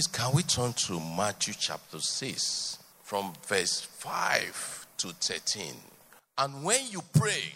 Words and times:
Please, 0.00 0.06
can 0.06 0.34
we 0.34 0.42
turn 0.44 0.72
to 0.72 0.98
Matthew 0.98 1.52
chapter 1.52 1.98
6 1.98 2.78
from 3.02 3.34
verse 3.46 3.82
5 3.82 4.86
to 4.96 5.08
13? 5.08 5.74
And 6.38 6.64
when 6.64 6.80
you 6.88 7.02
pray, 7.12 7.52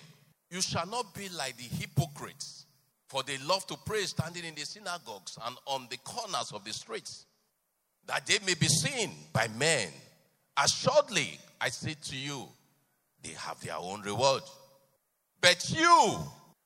you 0.51 0.61
shall 0.61 0.87
not 0.87 1.15
be 1.15 1.31
like 1.31 1.57
the 1.57 1.63
hypocrites, 1.63 2.67
for 3.09 3.23
they 3.23 3.39
love 3.39 3.67
to 3.69 3.79
pray 3.87 4.03
standing 4.03 4.45
in 4.45 4.55
the 4.55 4.67
synagogues 4.67 5.39
and 5.47 5.57
on 5.65 5.87
the 5.89 5.97
corners 6.05 6.53
of 6.53 6.63
the 6.65 6.75
streets, 6.75 7.25
that 8.07 8.27
they 8.27 8.37
may 8.47 8.53
be 8.53 8.69
seen 8.69 9.13
by 9.33 9.49
men. 9.59 9.89
Assuredly, 10.59 11.39
I 11.63 11.71
say 11.71 11.95
to 11.95 12.15
you, 12.15 12.47
they 13.23 13.33
have 13.39 13.59
their 13.63 13.77
own 13.79 14.03
reward. 14.03 14.43
But 15.41 15.71
you, 15.75 16.19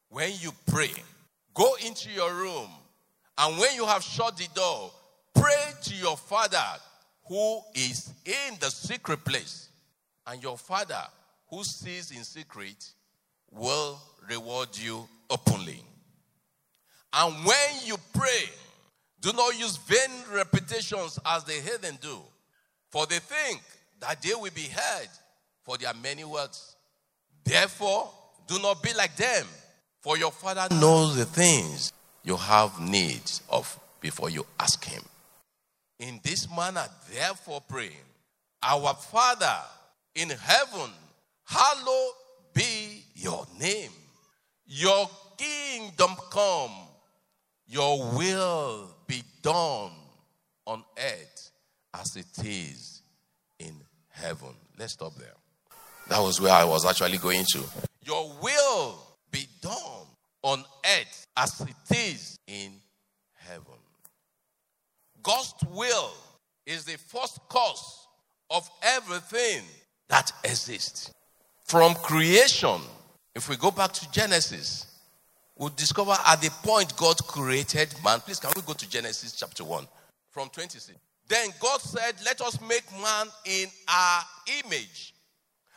when 0.08 0.32
you 0.40 0.50
pray, 0.66 0.90
go 1.54 1.76
into 1.86 2.10
your 2.10 2.34
room, 2.34 2.68
and 3.40 3.60
when 3.60 3.76
you 3.76 3.86
have 3.86 4.02
shut 4.02 4.36
the 4.36 4.48
door, 4.56 4.90
pray 5.40 5.72
to 5.82 5.94
your 5.94 6.16
Father 6.16 6.64
who 7.26 7.60
is 7.74 8.12
in 8.24 8.54
the 8.60 8.70
secret 8.70 9.24
place, 9.24 9.68
and 10.26 10.42
your 10.42 10.56
Father 10.56 11.02
who 11.48 11.62
sees 11.64 12.10
in 12.10 12.24
secret 12.24 12.90
will 13.50 14.00
reward 14.28 14.68
you 14.76 15.06
openly. 15.30 15.82
And 17.12 17.34
when 17.44 17.70
you 17.84 17.96
pray, 18.12 18.44
do 19.20 19.32
not 19.32 19.58
use 19.58 19.76
vain 19.76 20.10
repetitions 20.32 21.18
as 21.26 21.44
the 21.44 21.52
heathen 21.52 21.98
do, 22.00 22.18
for 22.90 23.06
they 23.06 23.18
think 23.18 23.60
that 24.00 24.22
they 24.22 24.34
will 24.34 24.50
be 24.54 24.68
heard 24.70 25.08
for 25.62 25.76
their 25.76 25.94
many 26.02 26.24
words. 26.24 26.76
Therefore, 27.44 28.10
do 28.46 28.58
not 28.60 28.82
be 28.82 28.92
like 28.94 29.16
them, 29.16 29.46
for 30.00 30.16
your 30.16 30.32
Father 30.32 30.74
knows 30.74 31.16
the 31.16 31.24
things 31.24 31.92
you 32.24 32.36
have 32.36 32.80
need 32.80 33.22
of 33.48 33.78
before 34.00 34.30
you 34.30 34.46
ask 34.60 34.84
Him. 34.84 35.02
In 35.98 36.20
this 36.22 36.48
manner, 36.54 36.84
therefore, 37.12 37.60
praying, 37.68 37.92
Our 38.62 38.94
Father 38.94 39.58
in 40.14 40.30
heaven, 40.30 40.90
hallowed 41.44 42.12
be 42.54 43.04
your 43.14 43.46
name. 43.58 43.90
Your 44.66 45.08
kingdom 45.36 46.10
come, 46.30 46.72
your 47.66 47.98
will 48.16 48.94
be 49.06 49.22
done 49.42 49.92
on 50.66 50.84
earth 50.98 51.50
as 51.94 52.16
it 52.16 52.44
is 52.44 53.02
in 53.58 53.74
heaven. 54.08 54.54
Let's 54.78 54.92
stop 54.92 55.14
there. 55.16 55.34
That 56.08 56.20
was 56.20 56.40
where 56.40 56.52
I 56.52 56.64
was 56.64 56.86
actually 56.86 57.18
going 57.18 57.44
to. 57.52 57.64
Your 58.04 58.32
will 58.42 58.98
be 59.30 59.46
done 59.60 60.06
on 60.42 60.64
earth 60.84 61.26
as 61.36 61.60
it 61.60 61.96
is 61.96 62.38
in 62.46 62.72
heaven. 63.34 63.78
God's 65.22 65.54
will 65.70 66.12
is 66.66 66.84
the 66.84 66.97
first 67.08 67.40
cause 67.48 68.06
of 68.50 68.68
everything 68.82 69.62
that 70.08 70.30
exists. 70.44 71.12
From 71.64 71.94
creation, 71.94 72.80
if 73.34 73.48
we 73.48 73.56
go 73.56 73.70
back 73.70 73.92
to 73.92 74.10
Genesis, 74.10 74.86
we'll 75.56 75.70
discover 75.70 76.14
at 76.26 76.40
the 76.40 76.50
point 76.62 76.96
God 76.96 77.16
created 77.26 77.94
man. 78.04 78.20
Please, 78.20 78.40
can 78.40 78.52
we 78.54 78.62
go 78.62 78.72
to 78.74 78.88
Genesis 78.88 79.32
chapter 79.32 79.64
1 79.64 79.86
from 80.30 80.48
26? 80.48 80.98
Then 81.28 81.50
God 81.60 81.80
said, 81.80 82.14
Let 82.24 82.40
us 82.40 82.60
make 82.62 82.90
man 82.92 83.26
in 83.44 83.68
our 83.88 84.22
image, 84.64 85.14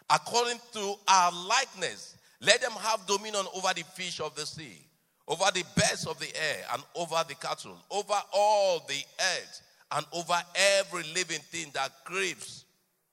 according 0.10 0.60
to 0.74 0.96
our 1.08 1.32
likeness. 1.32 2.18
Let 2.40 2.62
them 2.62 2.72
have 2.72 3.06
dominion 3.06 3.46
over 3.56 3.74
the 3.76 3.84
fish 3.84 4.20
of 4.20 4.34
the 4.36 4.46
sea, 4.46 4.80
over 5.28 5.46
the 5.54 5.64
birds 5.76 6.08
of 6.08 6.20
the 6.20 6.28
air, 6.36 6.66
and 6.74 6.84
over 6.96 7.24
the 7.28 7.36
cattle, 7.36 7.78
over 7.92 8.16
all 8.34 8.80
the 8.88 9.02
earth, 9.20 9.62
and 9.92 10.06
over 10.14 10.40
every 10.80 11.04
living 11.14 11.40
thing 11.40 11.68
that 11.74 11.92
creeps 12.04 12.66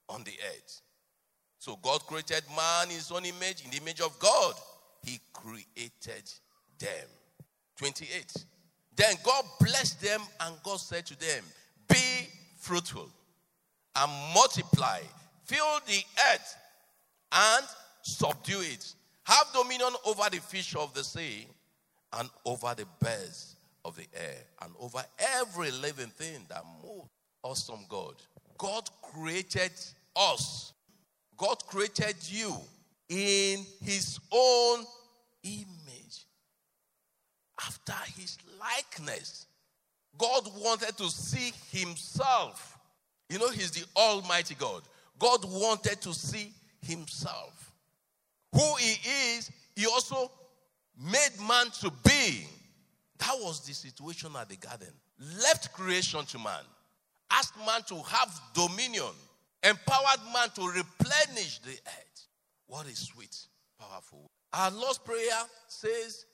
on 0.08 0.22
the 0.24 0.32
earth. 0.46 0.80
So 1.58 1.76
God 1.82 2.00
created 2.06 2.44
man 2.56 2.88
in 2.88 2.96
his 2.96 3.10
own 3.10 3.24
image, 3.24 3.64
in 3.64 3.70
the 3.70 3.78
image 3.78 4.00
of 4.00 4.16
God. 4.18 4.54
He 5.02 5.20
created 5.32 6.30
them. 6.78 7.08
28. 7.76 8.32
Then 8.96 9.14
God 9.22 9.44
blessed 9.60 10.00
them, 10.00 10.20
and 10.40 10.56
God 10.62 10.80
said 10.80 11.06
to 11.06 11.18
them, 11.18 11.44
Be 11.88 12.28
fruitful 12.56 13.08
and 13.96 14.12
multiply, 14.34 15.00
fill 15.44 15.80
the 15.86 16.02
earth 16.32 16.56
and 17.32 17.66
subdue 18.02 18.60
it. 18.60 18.94
Have 19.24 19.46
dominion 19.52 19.92
over 20.06 20.24
the 20.30 20.38
fish 20.38 20.74
of 20.74 20.94
the 20.94 21.04
sea 21.04 21.46
and 22.14 22.28
over 22.44 22.74
the 22.76 22.86
birds 23.00 23.56
of 23.88 23.96
the 23.96 24.06
air 24.14 24.36
and 24.62 24.72
over 24.78 25.02
every 25.36 25.70
living 25.70 26.10
thing 26.10 26.44
that 26.48 26.62
moves. 26.82 27.08
Awesome 27.42 27.84
God. 27.88 28.14
God 28.58 28.88
created 29.02 29.72
us. 30.14 30.72
God 31.36 31.56
created 31.66 32.16
you 32.28 32.54
in 33.08 33.64
his 33.82 34.18
own 34.30 34.84
image, 35.42 36.26
after 37.60 37.94
his 38.16 38.36
likeness. 38.60 39.46
God 40.18 40.48
wanted 40.58 40.96
to 40.98 41.08
see 41.08 41.52
himself. 41.70 42.76
You 43.30 43.38
know, 43.38 43.48
he's 43.48 43.70
the 43.70 43.84
Almighty 43.96 44.56
God. 44.56 44.82
God 45.18 45.44
wanted 45.44 46.00
to 46.02 46.12
see 46.12 46.52
himself. 46.82 47.72
Who 48.52 48.74
he 48.76 48.96
is, 49.36 49.50
he 49.76 49.86
also 49.86 50.30
made 51.00 51.30
man 51.46 51.70
to 51.80 51.92
be. 52.04 52.46
That 53.18 53.34
was 53.40 53.60
the 53.60 53.74
situation 53.74 54.30
at 54.38 54.48
the 54.48 54.56
garden. 54.56 54.92
Left 55.42 55.72
creation 55.72 56.24
to 56.26 56.38
man, 56.38 56.62
asked 57.30 57.56
man 57.58 57.82
to 57.88 57.96
have 57.96 58.40
dominion, 58.54 59.12
empowered 59.62 60.20
man 60.32 60.48
to 60.54 60.68
replenish 60.68 61.58
the 61.60 61.72
earth. 61.72 62.26
What 62.66 62.86
a 62.86 62.94
sweet, 62.94 63.36
powerful. 63.80 64.30
Our 64.52 64.70
Lord's 64.70 64.98
Prayer 64.98 65.42
says, 65.66 66.26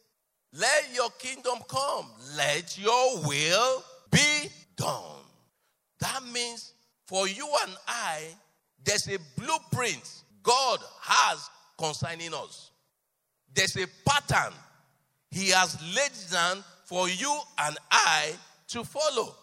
Let 0.52 0.94
your 0.94 1.10
kingdom 1.18 1.58
come, 1.68 2.06
let 2.36 2.78
your 2.78 3.20
will 3.26 3.84
be 4.10 4.50
done. 4.76 5.22
That 6.00 6.20
means 6.32 6.74
for 7.06 7.26
you 7.28 7.48
and 7.62 7.76
I, 7.88 8.24
there's 8.84 9.08
a 9.08 9.18
blueprint 9.38 10.22
God 10.42 10.80
has 11.00 11.48
concerning 11.78 12.34
us. 12.34 12.70
There's 13.54 13.76
a 13.76 13.86
pattern 14.06 14.52
He 15.30 15.50
has 15.50 15.78
laid 15.94 16.12
down 16.30 16.62
for 16.84 17.08
you 17.08 17.40
and 17.58 17.76
I 17.90 18.32
to 18.68 18.84
follow. 18.84 19.34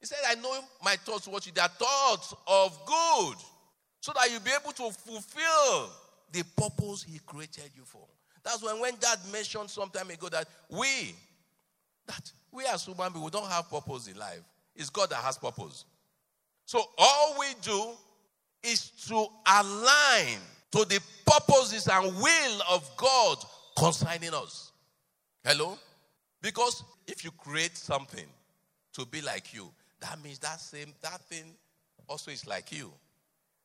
He 0.00 0.06
said, 0.06 0.18
I 0.28 0.34
know 0.36 0.58
my 0.84 0.96
thoughts 0.96 1.26
what 1.26 1.46
you, 1.46 1.52
they 1.52 1.60
are 1.60 1.68
thoughts 1.68 2.34
of 2.46 2.78
good, 2.84 3.36
so 4.00 4.12
that 4.14 4.30
you'll 4.30 4.40
be 4.40 4.50
able 4.50 4.72
to 4.72 4.96
fulfill 4.98 5.90
the 6.30 6.42
purpose 6.56 7.02
He 7.02 7.18
created 7.26 7.70
you 7.74 7.84
for. 7.84 8.06
That's 8.42 8.62
when 8.62 8.78
when 8.78 8.94
Dad 9.00 9.18
mentioned 9.32 9.70
some 9.70 9.88
time 9.88 10.10
ago 10.10 10.28
that 10.28 10.46
we, 10.68 11.14
that 12.06 12.30
we 12.52 12.64
as 12.66 12.84
human 12.84 13.12
beings, 13.12 13.24
we 13.24 13.30
don't 13.30 13.50
have 13.50 13.70
purpose 13.70 14.06
in 14.06 14.18
life. 14.18 14.42
It's 14.76 14.90
God 14.90 15.10
that 15.10 15.22
has 15.24 15.38
purpose. 15.38 15.86
So 16.66 16.82
all 16.98 17.36
we 17.38 17.46
do 17.62 17.92
is 18.62 18.90
to 19.08 19.26
align 19.46 20.38
to 20.72 20.84
the 20.84 21.00
purposes 21.26 21.88
and 21.88 22.14
will 22.16 22.60
of 22.70 22.90
God 22.96 23.38
concerning 23.78 24.34
us. 24.34 24.72
Hello? 25.44 25.78
Because 26.44 26.84
if 27.06 27.24
you 27.24 27.30
create 27.30 27.74
something 27.74 28.26
to 28.92 29.06
be 29.06 29.22
like 29.22 29.54
you, 29.54 29.70
that 30.00 30.22
means 30.22 30.38
that 30.40 30.60
same 30.60 30.92
that 31.00 31.22
thing 31.22 31.44
also 32.06 32.30
is 32.30 32.46
like 32.46 32.70
you. 32.70 32.92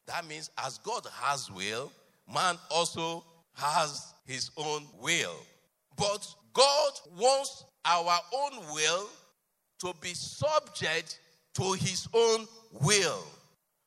That 0.07 0.25
means 0.25 0.49
as 0.57 0.77
God 0.77 1.05
has 1.21 1.51
will, 1.51 1.91
man 2.33 2.55
also 2.71 3.25
has 3.55 4.13
his 4.25 4.51
own 4.55 4.83
will. 5.01 5.35
But 5.97 6.25
God 6.53 6.91
wants 7.17 7.65
our 7.83 8.17
own 8.33 8.73
will 8.73 9.09
to 9.79 9.93
be 9.99 10.13
subject 10.13 11.19
to 11.55 11.73
his 11.73 12.07
own 12.13 12.47
will. 12.71 13.25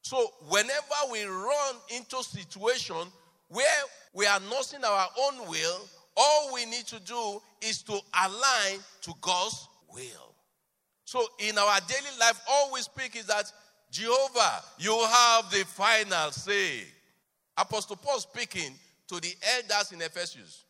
So 0.03 0.33
whenever 0.51 1.11
we 1.11 1.25
run 1.25 1.77
into 1.97 2.23
situation 2.23 3.07
where 3.49 3.83
we 4.13 4.27
are 4.27 4.39
in 4.39 4.85
our 4.85 5.09
own 5.19 5.49
will, 5.49 5.81
All 6.17 6.53
we 6.53 6.67
need 6.67 6.87
to 6.89 7.01
do 7.01 7.41
is 7.63 7.83
to 7.83 7.93
align 7.93 8.79
to 9.03 9.13
God's 9.21 9.69
will. 9.93 10.35
So 11.05 11.25
in 11.39 11.59
our 11.59 11.79
daily 11.87 12.17
life, 12.19 12.41
all 12.49 12.73
we 12.73 12.81
speak 12.81 13.17
is 13.17 13.27
that 13.27 13.51
Jehovah, 13.91 14.63
you 14.79 14.99
have 14.99 15.51
the 15.51 15.65
final 15.67 16.31
say. 16.31 16.85
Apostle 17.57 17.97
Paul 17.97 18.19
speaking 18.19 18.73
to 19.09 19.21
the 19.21 19.35
elders 19.57 19.93
in 19.93 20.01
Ephesus. 20.01 20.65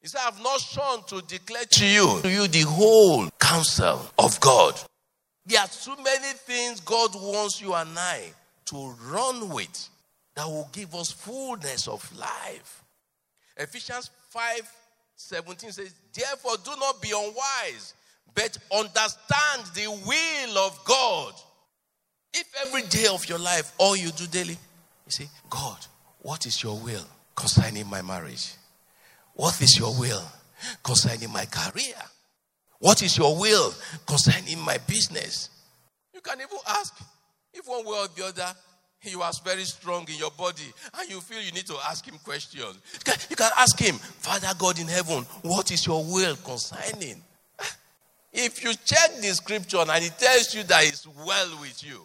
He 0.00 0.06
said, 0.06 0.20
I 0.20 0.24
have 0.26 0.40
not 0.40 0.60
shown 0.60 1.02
to 1.08 1.26
declare 1.26 1.64
to 1.64 1.86
you, 1.86 2.20
to 2.22 2.30
you 2.30 2.46
the 2.46 2.60
whole 2.62 3.28
counsel 3.40 4.00
of 4.18 4.38
God. 4.38 4.80
There 5.44 5.60
are 5.60 5.66
too 5.66 5.96
many 6.02 6.32
things 6.34 6.80
God 6.80 7.14
wants 7.14 7.60
you 7.60 7.74
and 7.74 7.98
I 7.98 8.32
to 8.66 8.94
run 9.10 9.48
with 9.48 9.88
that 10.36 10.46
will 10.46 10.68
give 10.72 10.94
us 10.94 11.10
fullness 11.10 11.88
of 11.88 12.16
life. 12.16 12.84
Ephesians 13.56 14.10
5 14.28 14.60
17 15.18 15.72
says, 15.72 15.94
Therefore, 16.12 16.56
do 16.64 16.70
not 16.78 17.02
be 17.02 17.10
unwise, 17.10 17.94
but 18.34 18.56
understand 18.72 19.64
the 19.74 19.88
will 20.06 20.58
of 20.58 20.78
God. 20.84 21.34
If 22.32 22.46
every 22.66 22.82
day 22.82 23.06
of 23.12 23.28
your 23.28 23.38
life, 23.38 23.72
all 23.78 23.96
you 23.96 24.10
do 24.12 24.26
daily, 24.28 24.52
you 24.52 25.10
say, 25.10 25.28
God, 25.50 25.78
what 26.20 26.46
is 26.46 26.62
your 26.62 26.78
will 26.78 27.04
concerning 27.34 27.88
my 27.88 28.00
marriage? 28.00 28.54
What 29.34 29.60
is 29.60 29.78
your 29.78 29.98
will 29.98 30.22
concerning 30.84 31.32
my 31.32 31.46
career? 31.46 31.94
What 32.78 33.02
is 33.02 33.18
your 33.18 33.36
will 33.38 33.74
concerning 34.06 34.60
my 34.60 34.78
business? 34.78 35.50
You 36.14 36.20
can 36.20 36.38
even 36.38 36.58
ask 36.68 36.96
if 37.52 37.66
one 37.66 37.84
way 37.84 37.98
or 37.98 38.08
the 38.08 38.26
other 38.26 38.54
you 39.02 39.22
are 39.22 39.32
very 39.44 39.64
strong 39.64 40.06
in 40.08 40.16
your 40.18 40.30
body 40.32 40.72
and 40.98 41.10
you 41.10 41.20
feel 41.20 41.40
you 41.40 41.52
need 41.52 41.66
to 41.66 41.76
ask 41.88 42.04
him 42.04 42.18
questions. 42.24 42.80
You 42.94 42.98
can, 43.04 43.14
you 43.30 43.36
can 43.36 43.50
ask 43.56 43.78
him, 43.78 43.94
Father 43.94 44.48
God 44.58 44.78
in 44.78 44.88
heaven, 44.88 45.24
what 45.42 45.70
is 45.70 45.86
your 45.86 46.04
will 46.04 46.36
concerning? 46.36 47.22
Ah, 47.60 47.76
if 48.32 48.62
you 48.62 48.72
check 48.84 49.16
the 49.20 49.32
scripture 49.34 49.78
and 49.78 50.04
it 50.04 50.18
tells 50.18 50.54
you 50.54 50.64
that 50.64 50.86
it's 50.86 51.06
well 51.26 51.60
with 51.60 51.82
you, 51.84 52.02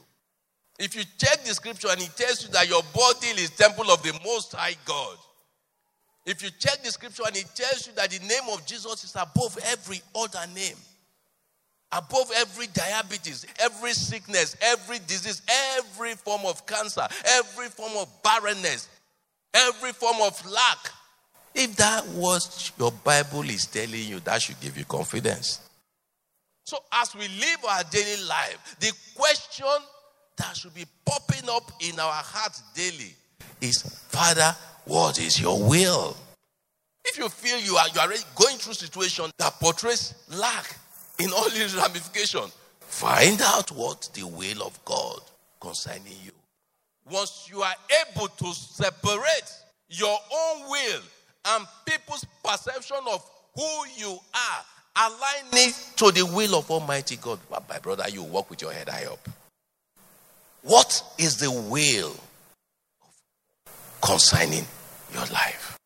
if 0.80 0.96
you 0.96 1.04
check 1.18 1.44
the 1.44 1.54
scripture 1.54 1.90
and 1.92 2.02
it 2.02 2.16
tells 2.16 2.46
you 2.46 2.52
that 2.52 2.70
your 2.70 2.82
body 2.94 3.28
is 3.42 3.50
temple 3.52 3.92
of 3.92 4.02
the 4.04 4.18
most 4.24 4.54
high 4.54 4.76
God, 4.86 5.18
if 6.26 6.42
you 6.42 6.50
check 6.58 6.84
the 6.84 6.92
scripture 6.92 7.24
and 7.28 7.36
it 7.36 7.48
tells 7.54 7.88
you 7.88 7.94
that 7.94 8.12
the 8.12 8.20
name 8.20 8.44
of 8.52 8.66
Jesus 8.66 9.04
is 9.04 9.16
above 9.16 9.58
every 9.66 10.02
other 10.16 10.46
name, 10.54 10.78
above 11.94 12.32
every 12.36 12.68
diabetes, 12.68 13.46
every 13.60 13.94
sickness, 13.94 14.56
every 14.62 15.00
disease, 15.00 15.42
every 15.78 16.14
form 16.14 16.42
of 16.46 16.66
cancer, 16.66 17.08
every 17.26 17.68
form 17.68 17.94
of 17.98 18.08
barrenness, 18.24 18.90
every 19.54 19.92
form 19.92 20.18
of 20.22 20.52
lack. 20.52 20.92
If 21.56 21.76
that 21.76 22.06
what 22.08 22.72
your 22.80 22.92
Bible 22.92 23.44
is 23.44 23.68
telling 23.68 24.08
you, 24.08 24.20
that 24.22 24.42
should 24.42 24.60
give 24.60 24.78
you 24.78 24.86
confidence. 24.86 25.62
So, 26.66 26.78
as 26.94 27.14
we 27.14 27.28
live 27.28 27.58
our 27.70 27.84
daily 27.92 28.24
life, 28.24 28.76
the 28.80 28.92
question 29.16 29.68
that 30.38 30.56
should 30.56 30.74
be 30.74 30.86
popping 31.06 31.48
up 31.50 31.72
in 31.82 32.00
our 32.00 32.12
hearts 32.12 32.64
daily 32.74 33.14
is 33.62 33.82
Father, 34.08 34.56
what 34.86 35.20
is 35.20 35.40
your 35.40 35.62
will? 35.62 36.18
If 37.06 37.18
you 37.18 37.30
feel 37.30 37.60
you 37.60 37.76
are, 37.76 37.88
you 37.94 38.00
are 38.00 38.08
going 38.36 38.58
through 38.58 38.74
situation 38.74 39.30
that 39.38 39.60
portrays 39.60 40.16
lack 40.30 40.78
in 41.20 41.32
all 41.32 41.46
its 41.48 41.76
ramifications, 41.76 42.56
find 42.80 43.42
out 43.42 43.72
what 43.72 44.10
the 44.14 44.24
will 44.24 44.64
of 44.64 44.84
God 44.86 45.22
concerning 45.60 46.14
you. 46.24 46.32
Once 47.10 47.50
you 47.52 47.62
are 47.62 47.76
able 48.08 48.28
to 48.28 48.54
separate 48.54 49.54
your 49.90 50.18
own 50.34 50.70
will 50.70 51.02
and 51.46 51.68
people's 51.86 52.26
perception 52.44 52.98
of 53.12 53.30
who 53.56 53.86
you 53.98 54.18
are, 54.34 54.66
align 54.96 55.46
it 55.54 55.76
to 55.98 56.12
the 56.12 56.26
will 56.26 56.56
of 56.56 56.70
Almighty 56.72 57.18
God. 57.18 57.40
But 57.50 57.68
my 57.68 57.80
brother, 57.80 58.06
you 58.10 58.24
walk 58.24 58.50
with 58.50 58.62
your 58.62 58.72
head 58.72 58.90
high 58.90 59.06
up. 59.06 59.28
What 60.62 61.04
is 61.18 61.38
the 61.38 61.52
will 61.52 62.16
concerning 64.02 64.66
your 65.12 65.26
life? 65.26 65.78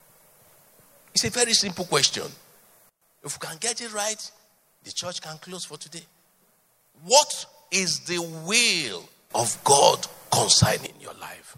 It's 1.13 1.23
a 1.23 1.29
very 1.31 1.53
simple 1.53 1.85
question. 1.85 2.25
If 3.23 3.33
you 3.33 3.47
can 3.47 3.57
get 3.59 3.81
it 3.81 3.91
right, 3.93 4.31
the 4.87 4.93
church 4.93 5.21
can 5.21 5.37
close 5.39 5.65
for 5.65 5.77
today. 5.77 6.03
What 7.03 7.45
is 7.71 7.99
the 7.99 8.19
will 8.45 9.03
of 9.35 9.61
God 9.65 10.07
concerning 10.31 10.93
your 11.01 11.13
life? 11.15 11.57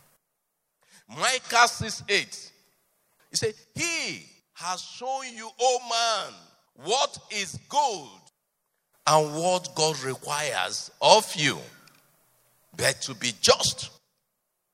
Micah 1.07 1.67
6 1.67 2.03
8. 2.09 2.51
He 3.29 3.37
said, 3.37 3.53
He 3.75 4.25
has 4.53 4.81
shown 4.81 5.25
you, 5.35 5.47
O 5.61 5.79
man, 5.89 6.33
what 6.83 7.19
is 7.31 7.59
good 7.69 8.07
and 9.05 9.35
what 9.35 9.75
God 9.75 10.01
requires 10.01 10.89
of 10.99 11.31
you, 11.35 11.59
but 12.75 12.99
to 13.03 13.13
be 13.13 13.31
just, 13.41 13.91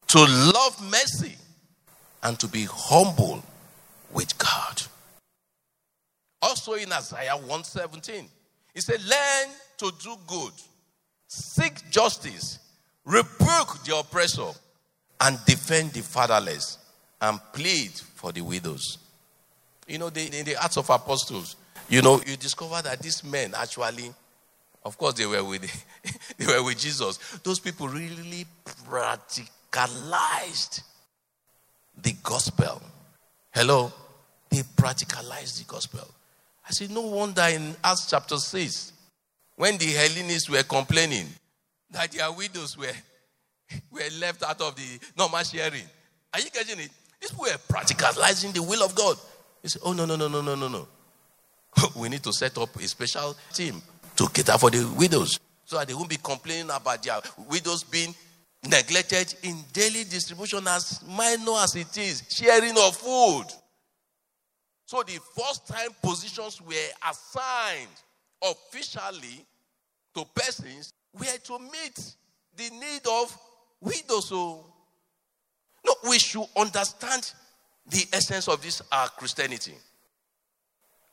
to 0.08 0.20
love 0.20 0.82
mercy, 0.90 1.36
and 2.24 2.40
to 2.40 2.48
be 2.48 2.66
humble 2.70 3.44
with 4.14 4.38
God. 4.38 4.82
Also 6.42 6.74
in 6.74 6.92
Isaiah 6.94 7.36
117, 7.36 8.30
he 8.76 8.82
said, 8.82 9.02
Learn 9.04 9.48
to 9.78 9.92
do 10.04 10.16
good, 10.28 10.52
seek 11.28 11.90
justice, 11.90 12.60
rebuke 13.06 13.84
the 13.86 13.98
oppressor, 13.98 14.52
and 15.22 15.40
defend 15.46 15.94
the 15.94 16.02
fatherless, 16.02 16.78
and 17.22 17.40
plead 17.54 17.92
for 17.92 18.34
the 18.34 18.42
widows. 18.42 19.00
You 19.88 19.98
know, 19.98 20.10
the, 20.10 20.38
in 20.38 20.46
the 20.46 20.62
Acts 20.62 20.78
of 20.78 20.90
Apostles, 20.90 21.56
you 21.88 22.02
know, 22.02 22.22
you 22.26 22.36
discover 22.36 22.82
that 22.82 23.00
these 23.00 23.24
men 23.24 23.54
actually, 23.56 24.12
of 24.84 24.98
course, 24.98 25.14
they 25.14 25.26
were 25.26 25.44
with 25.44 25.62
they 26.38 26.46
were 26.46 26.62
with 26.64 26.78
Jesus. 26.78 27.18
Those 27.44 27.60
people 27.60 27.88
really 27.88 28.46
practicalized 28.90 30.82
the 32.02 32.14
gospel. 32.24 32.82
Hello? 33.52 33.94
They 34.50 34.64
practicalized 34.64 35.60
the 35.60 35.66
gospel. 35.66 36.08
I 36.68 36.72
said, 36.72 36.92
no 36.92 37.02
wonder 37.02 37.44
in 37.44 37.76
Acts 37.84 38.10
chapter 38.10 38.38
6, 38.38 38.94
when 39.56 39.78
the 39.78 39.86
Hellenists 39.86 40.50
were 40.50 40.64
complaining 40.64 41.28
that 41.92 42.12
their 42.12 42.32
widows 42.32 42.78
were, 42.78 42.92
were 43.92 44.02
left 44.20 44.44
out 44.44 44.60
of 44.62 44.76
the 44.76 45.00
normal 45.18 45.44
sharing. 45.44 45.86
Are 46.34 46.40
you 46.40 46.50
getting 46.50 46.80
it? 46.80 46.90
These 47.22 47.38
were 47.38 47.58
practicalizing 47.70 48.54
the 48.54 48.64
will 48.64 48.84
of 48.84 48.96
God. 48.96 49.18
He 49.62 49.70
said, 49.70 49.82
oh, 49.86 49.94
no, 49.94 50.06
no, 50.06 50.16
no, 50.16 50.28
no, 50.28 50.42
no, 50.42 50.56
no, 50.56 50.68
no. 50.68 50.88
we 51.96 52.10
need 52.10 52.24
to 52.24 52.34
set 52.34 52.58
up 52.58 52.76
a 52.76 52.88
special 52.88 53.36
team 53.54 53.82
to 54.16 54.28
cater 54.30 54.58
for 54.58 54.70
the 54.70 54.86
widows 54.98 55.40
so 55.66 55.78
that 55.78 55.88
they 55.88 55.94
won't 55.94 56.10
be 56.10 56.18
complaining 56.18 56.70
about 56.70 57.02
their 57.04 57.20
widows 57.50 57.84
being 57.84 58.14
neglected 58.70 59.34
in 59.44 59.58
daily 59.74 60.04
distribution 60.04 60.68
as 60.68 61.02
minor 61.08 61.54
as 61.60 61.76
it 61.76 61.98
is, 61.98 62.24
sharing 62.30 62.78
of 62.78 62.96
food. 62.96 63.46
So 64.86 65.02
the 65.04 65.20
first 65.36 65.68
time 65.68 65.90
positions 66.02 66.62
were 66.62 67.10
assigned 67.10 67.90
officially 68.42 69.46
to 70.14 70.26
persons 70.36 70.94
were 71.14 71.38
to 71.44 71.60
meet 71.60 72.16
the 72.56 72.70
need 72.70 73.02
of 73.10 73.38
widows. 73.82 74.30
So, 74.30 74.64
no, 75.86 75.94
we 76.08 76.20
should 76.20 76.46
understand 76.56 77.32
the 77.88 78.06
essence 78.14 78.48
of 78.48 78.62
this 78.62 78.82
our 78.92 79.10
Christianity. 79.10 79.74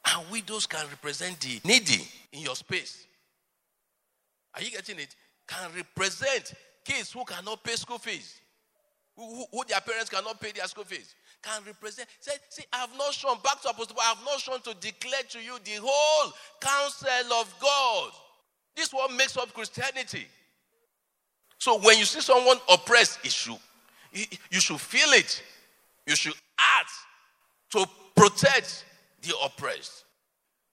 And 0.05 0.31
widows 0.31 0.67
can 0.67 0.87
represent 0.89 1.41
the 1.41 1.61
needy 1.65 2.07
in 2.33 2.41
your 2.41 2.57
space. 2.57 3.07
Are 4.55 4.63
you 4.63 4.71
getting 4.71 4.99
it? 4.99 5.15
Can 5.47 5.71
represent 5.75 6.55
kids 6.85 7.13
who 7.13 7.25
cannot 7.25 7.63
pay 7.63 7.77
school 7.77 7.99
fees, 7.99 8.41
who, 9.17 9.45
who, 9.51 9.65
their 9.69 9.81
parents 9.81 10.11
cannot 10.11 10.41
pay 10.41 10.53
their 10.53 10.67
school 10.67 10.85
fees, 10.85 11.15
can 11.43 11.63
represent. 11.67 12.09
Say, 12.21 12.33
see, 12.49 12.65
I 12.73 12.79
have 12.79 12.97
not 12.97 13.13
shown, 13.13 13.37
back 13.43 13.61
to 13.63 13.69
Apostle, 13.69 13.97
I 14.01 14.15
have 14.15 14.25
not 14.25 14.41
shown 14.41 14.61
to 14.63 14.75
declare 14.81 15.23
to 15.31 15.39
you 15.41 15.59
the 15.65 15.81
whole 15.83 16.33
counsel 16.61 17.33
of 17.41 17.55
God. 17.61 18.11
This 18.77 18.89
is 18.89 18.93
what 18.93 19.13
makes 19.13 19.37
up 19.37 19.53
Christianity. 19.53 20.27
So 21.59 21.79
when 21.79 21.99
you 21.99 22.05
see 22.05 22.21
someone 22.21 22.59
oppressed, 22.71 23.19
it 23.25 23.33
should, 23.33 23.59
you 24.13 24.61
should 24.61 24.81
feel 24.81 25.13
it. 25.13 25.43
You 26.07 26.17
should 26.17 26.35
act 26.59 26.91
to 27.71 27.87
protect 28.17 28.85
the 29.23 29.35
oppressed. 29.45 30.05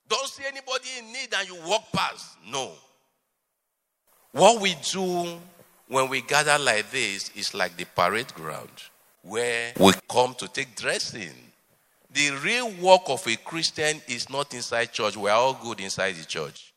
Don't 0.08 0.28
see 0.28 0.44
anybody 0.46 0.88
in 0.98 1.14
need 1.14 1.34
and 1.38 1.48
you 1.48 1.56
walk 1.68 1.84
past. 1.92 2.38
No. 2.50 2.72
What 4.32 4.62
we 4.62 4.76
do 4.92 5.40
when 5.90 6.08
we 6.08 6.22
gather 6.22 6.58
like 6.58 6.90
this, 6.92 7.32
is 7.36 7.54
like 7.54 7.76
the 7.76 7.86
parade 7.96 8.34
ground 8.36 8.70
where 9.22 9.74
we 9.80 9.94
come 10.10 10.34
to 10.36 10.48
take 10.48 10.76
dressing. 10.76 11.34
The 12.12 12.32
real 12.44 12.72
work 12.82 13.02
of 13.08 13.26
a 13.28 13.36
Christian 13.36 14.02
is 14.08 14.30
not 14.30 14.54
inside 14.54 14.92
church. 14.92 15.16
We're 15.16 15.32
all 15.32 15.54
good 15.54 15.80
inside 15.80 16.16
the 16.16 16.26
church. 16.26 16.74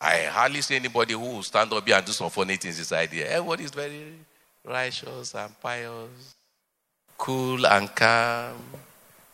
I 0.00 0.22
hardly 0.24 0.62
see 0.62 0.76
anybody 0.76 1.12
who 1.12 1.20
will 1.20 1.42
stand 1.42 1.72
up 1.74 1.86
here 1.86 1.96
and 1.96 2.06
do 2.06 2.12
some 2.12 2.30
funny 2.30 2.56
things 2.56 2.78
inside 2.78 3.10
here. 3.10 3.26
Everybody 3.28 3.64
is 3.64 3.70
very 3.70 4.14
righteous 4.64 5.34
and 5.34 5.60
pious, 5.60 6.34
cool 7.18 7.66
and 7.66 7.94
calm. 7.94 8.56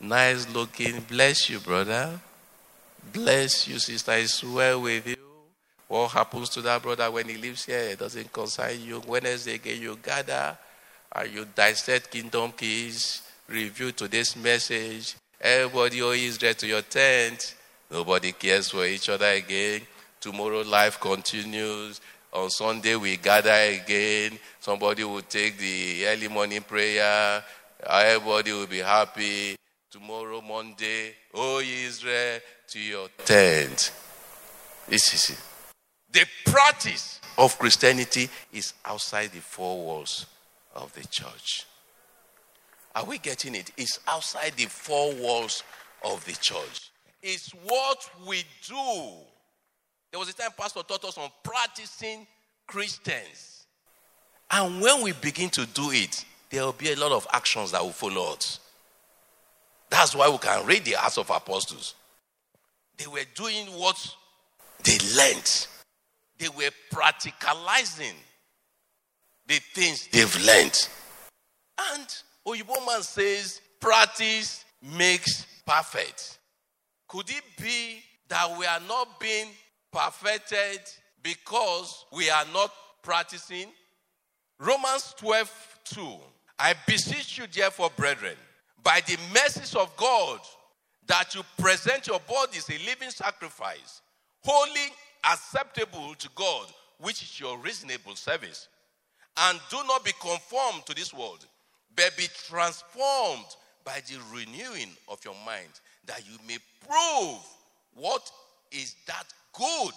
Nice 0.00 0.52
looking. 0.52 1.00
Bless 1.02 1.48
you, 1.48 1.60
brother. 1.60 2.18
Bless 3.12 3.68
you, 3.68 3.78
sister. 3.78 4.12
It's 4.12 4.42
well 4.42 4.82
with 4.82 5.06
you. 5.06 5.16
What 5.86 6.10
happens 6.10 6.48
to 6.50 6.62
that 6.62 6.82
brother 6.82 7.08
when 7.12 7.28
he 7.28 7.36
lives 7.36 7.64
here? 7.64 7.78
It 7.78 8.00
doesn't 8.00 8.32
concern 8.32 8.80
you. 8.80 9.00
Wednesday 9.06 9.54
again, 9.54 9.80
you 9.80 9.96
gather 10.02 10.58
and 11.16 11.32
you 11.32 11.46
dissect 11.54 12.10
kingdom 12.10 12.52
keys, 12.52 13.22
review 13.48 13.90
today's 13.92 14.36
message. 14.36 15.16
Everybody 15.40 15.98
who 15.98 16.10
is 16.10 16.40
ready 16.42 16.54
to 16.54 16.66
your 16.66 16.82
tent. 16.82 17.54
Nobody 17.90 18.32
cares 18.32 18.70
for 18.70 18.84
each 18.84 19.08
other 19.08 19.26
again. 19.26 19.82
Tomorrow 20.20 20.62
life 20.62 21.00
continues. 21.00 22.00
On 22.32 22.50
Sunday 22.50 22.96
we 22.96 23.16
gather 23.16 23.50
again. 23.50 24.38
Somebody 24.60 25.04
will 25.04 25.22
take 25.22 25.56
the 25.56 26.06
early 26.06 26.28
morning 26.28 26.62
prayer. 26.62 27.42
Everybody 27.88 28.52
will 28.52 28.66
be 28.66 28.78
happy. 28.78 29.56
Tomorrow, 29.90 30.42
Monday, 30.42 31.14
oh 31.32 31.60
Israel, 31.60 32.40
to 32.68 32.78
your 32.78 33.08
tent. 33.24 33.92
This 34.86 35.14
is 35.14 35.30
it. 35.30 35.40
The 36.12 36.50
practice 36.50 37.20
of 37.38 37.58
Christianity 37.58 38.28
is 38.52 38.74
outside 38.84 39.30
the 39.32 39.40
four 39.40 39.78
walls 39.78 40.26
of 40.76 40.92
the 40.92 41.06
church. 41.08 41.66
Are 42.94 43.04
we 43.04 43.18
getting 43.18 43.54
it? 43.54 43.70
It's 43.76 44.00
outside 44.06 44.52
the 44.56 44.66
four 44.66 45.14
walls 45.14 45.62
of 46.04 46.24
the 46.24 46.32
church. 46.32 46.90
It's 47.22 47.50
what 47.50 48.08
we 48.26 48.44
do. 48.66 49.10
There 50.10 50.18
was 50.18 50.28
a 50.28 50.32
time 50.32 50.50
Pastor 50.56 50.82
taught 50.82 51.04
us 51.04 51.18
on 51.18 51.28
practicing 51.42 52.26
Christians. 52.66 53.66
And 54.50 54.80
when 54.80 55.02
we 55.02 55.12
begin 55.12 55.50
to 55.50 55.66
do 55.66 55.90
it, 55.90 56.24
there 56.50 56.64
will 56.64 56.72
be 56.72 56.92
a 56.92 56.96
lot 56.96 57.12
of 57.12 57.26
actions 57.32 57.72
that 57.72 57.82
will 57.82 57.90
follow 57.90 58.32
us. 58.32 58.60
That's 59.90 60.14
why 60.14 60.28
we 60.28 60.38
can 60.38 60.64
read 60.66 60.84
the 60.84 60.94
Acts 60.94 61.18
of 61.18 61.30
Apostles. 61.30 61.94
They 62.96 63.06
were 63.06 63.24
doing 63.34 63.66
what 63.66 63.96
they 64.84 64.98
learned, 65.16 65.66
they 66.38 66.48
were 66.48 66.70
practicalizing 66.92 68.14
the 69.46 69.60
things 69.74 70.08
they've 70.08 70.44
learned. 70.44 70.88
And 71.92 72.06
Oyibo 72.46 72.84
man 72.86 73.02
says, 73.02 73.60
practice 73.80 74.64
makes 74.82 75.46
perfect. 75.66 76.38
Could 77.08 77.30
it 77.30 77.42
be 77.60 78.02
that 78.28 78.58
we 78.58 78.66
are 78.66 78.80
not 78.88 79.20
being 79.20 79.48
perfected 79.92 80.80
because 81.22 82.04
we 82.12 82.30
are 82.30 82.44
not 82.52 82.72
practicing? 83.02 83.66
Romans 84.58 85.14
12 85.18 85.78
2. 85.84 86.16
I 86.58 86.74
beseech 86.86 87.38
you, 87.38 87.44
therefore, 87.52 87.90
brethren, 87.96 88.36
by 88.82 89.00
the 89.06 89.18
mercies 89.34 89.74
of 89.74 89.94
God, 89.96 90.40
that 91.06 91.34
you 91.34 91.42
present 91.58 92.06
your 92.06 92.20
bodies 92.20 92.68
a 92.68 92.78
living 92.84 93.10
sacrifice, 93.10 94.00
holy, 94.42 94.90
acceptable 95.30 96.14
to 96.18 96.28
God, 96.34 96.66
which 96.98 97.22
is 97.22 97.38
your 97.38 97.58
reasonable 97.58 98.16
service. 98.16 98.68
And 99.38 99.60
do 99.70 99.76
not 99.86 100.04
be 100.04 100.12
conformed 100.20 100.86
to 100.86 100.94
this 100.94 101.12
world, 101.12 101.44
but 101.94 102.16
be 102.16 102.26
transformed 102.48 103.44
by 103.84 104.00
the 104.08 104.18
renewing 104.34 104.90
of 105.08 105.24
your 105.24 105.34
mind, 105.44 105.68
that 106.06 106.22
you 106.26 106.38
may 106.46 106.58
prove 106.86 107.38
what 107.94 108.30
is 108.72 108.94
that 109.06 109.24
good 109.52 109.92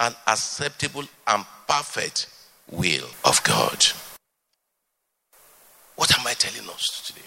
and 0.00 0.14
acceptable 0.26 1.04
and 1.26 1.44
perfect 1.68 2.28
will 2.70 3.06
of 3.24 3.42
God. 3.44 3.84
What 5.96 6.18
am 6.18 6.26
I 6.26 6.32
telling 6.32 6.68
us 6.70 7.02
today? 7.06 7.26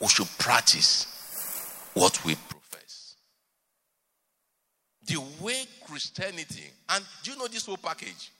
We 0.00 0.08
should 0.08 0.28
practice 0.38 1.06
what 1.94 2.24
we 2.24 2.34
profess. 2.34 3.16
The 5.06 5.20
way 5.40 5.64
Christianity, 5.86 6.70
and 6.90 7.04
do 7.22 7.32
you 7.32 7.38
know 7.38 7.48
this 7.48 7.66
whole 7.66 7.76
package? 7.76 8.30